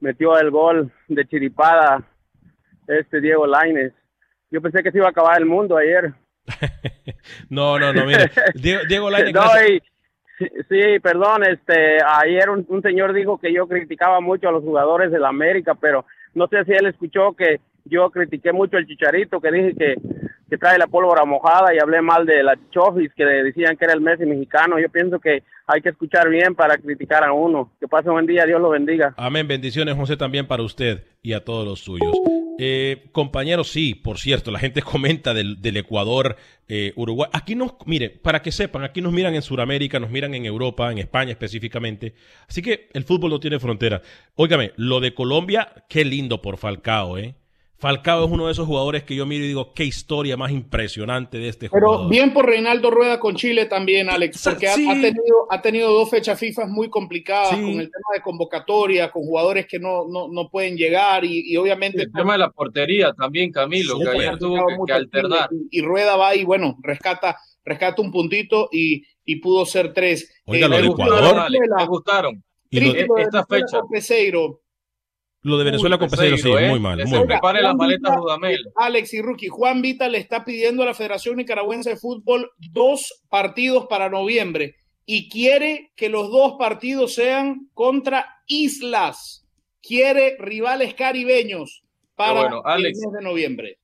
[0.00, 2.02] metió el gol de chiripada
[2.88, 3.92] este Diego Laines.
[4.50, 6.12] Yo pensé que se iba a acabar el mundo ayer.
[7.50, 8.30] No, no, no, mire.
[8.54, 9.70] Diego, Diego Lainez, No, gracias.
[9.70, 9.82] y-
[10.38, 14.62] sí, sí, perdón, este, ayer un, un señor dijo que yo criticaba mucho a los
[14.62, 18.86] jugadores de la América, pero no sé si él escuchó que yo critiqué mucho al
[18.86, 19.94] Chicharito, que dije que,
[20.50, 23.94] que trae la pólvora mojada y hablé mal de la Chofis, que decían que era
[23.94, 24.78] el Messi mexicano.
[24.78, 27.72] Yo pienso que hay que escuchar bien para criticar a uno.
[27.80, 29.14] Que pase un buen día, Dios lo bendiga.
[29.16, 29.46] Amén.
[29.46, 32.16] Bendiciones, José, también para usted y a todos los suyos.
[32.58, 36.36] Eh, compañeros, sí, por cierto, la gente comenta del, Ecuador,
[36.68, 37.28] eh, Uruguay.
[37.32, 40.90] Aquí nos, mire, para que sepan, aquí nos miran en Sudamérica, nos miran en Europa,
[40.90, 42.14] en España específicamente.
[42.48, 44.02] Así que el fútbol no tiene frontera.
[44.34, 47.34] Óigame, lo de Colombia, qué lindo por Falcao, ¿eh?
[47.78, 51.36] Falcao es uno de esos jugadores que yo miro y digo, qué historia más impresionante
[51.38, 52.10] de este Pero jugador.
[52.10, 54.88] bien por Reinaldo Rueda con Chile también, Alex, porque ha- Sí.
[54.88, 57.56] ha, tenido, ha tenido dos fechas FIFA muy complicadas Sí.
[57.56, 61.56] con el tema de convocatoria, con jugadores que no, no, no pueden llegar y, y
[61.58, 62.02] obviamente...
[62.02, 64.20] El tema de la portería también, Camilo, que Súper.
[64.20, 65.48] ayer tuvo que, que alternar.
[65.70, 70.40] Y, y Rueda va y bueno, rescata, rescata un puntito y, y pudo ser tres.
[70.46, 71.18] Oiga, Eh, lo de Ecuador.
[71.20, 72.44] gustaron, Alex, me gustaron.
[72.70, 73.80] Y lo- de esta fecha.
[73.90, 74.60] Peseiro.
[75.46, 76.70] Lo de Venezuela con Peseiro, sí, ¿eh?
[76.70, 77.00] muy mal.
[77.06, 78.68] Muy prepare las maletas Dudamel.
[78.74, 83.22] Alex y Rookie, Juan Vita le está pidiendo a la Federación Nicaragüense de Fútbol dos
[83.28, 84.74] partidos para noviembre
[85.04, 89.46] y quiere que los dos partidos sean contra islas.
[89.80, 91.84] Quiere rivales caribeños
[92.16, 92.98] para bueno, Alex.
[92.98, 93.78] el mes de noviembre.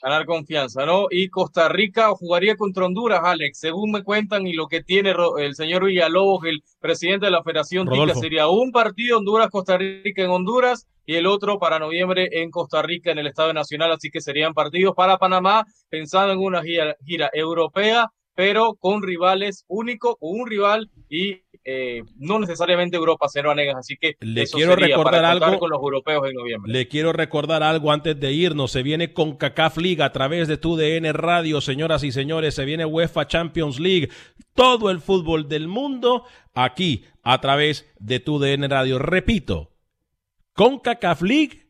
[0.00, 1.08] ganar confianza, ¿no?
[1.10, 5.56] Y Costa Rica jugaría contra Honduras, Alex, según me cuentan y lo que tiene el
[5.56, 10.86] señor Villalobos, el presidente de la Federación Tica, sería un partido Honduras-Costa Rica en Honduras
[11.08, 14.52] y el otro para noviembre en Costa Rica en el Estadio Nacional, así que serían
[14.52, 20.46] partidos para Panamá, pensando en una gira, gira europea, pero con rivales únicos, con un
[20.46, 24.88] rival y eh, no necesariamente Europa se lo anegan, así que Le eso quiero sería
[24.88, 25.58] recordar para algo.
[25.58, 26.70] con los europeos en noviembre.
[26.70, 28.70] Le quiero recordar algo antes de irnos.
[28.72, 32.54] Se viene con CACAF League a través de tu DN Radio, señoras y señores.
[32.54, 34.10] Se viene UEFA Champions League.
[34.52, 38.98] Todo el fútbol del mundo aquí a través de tu DN Radio.
[38.98, 39.70] Repito,
[40.58, 41.68] con CACAF League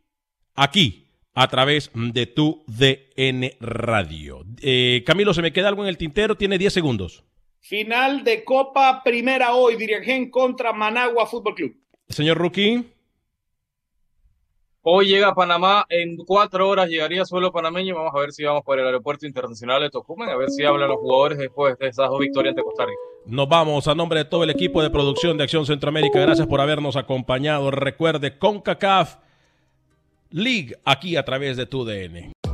[0.54, 4.46] aquí a través de tu DN Radio.
[4.62, 6.38] Eh, Camilo, ¿se me queda algo en el tintero?
[6.38, 7.22] Tiene 10 segundos.
[7.60, 11.76] Final de Copa Primera hoy, Dirigen contra Managua Fútbol Club.
[12.08, 12.82] Señor Rookie.
[14.90, 17.94] Hoy llega a Panamá, en cuatro horas llegaría suelo panameño.
[17.94, 20.88] Vamos a ver si vamos por el aeropuerto internacional de Tocumen, a ver si hablan
[20.88, 22.98] los jugadores después de esas dos victorias ante Costa Rica.
[23.26, 26.18] Nos vamos a nombre de todo el equipo de producción de Acción Centroamérica.
[26.20, 27.70] Gracias por habernos acompañado.
[27.70, 29.16] Recuerde, CONCACAF
[30.30, 32.32] League aquí a través de tu DN.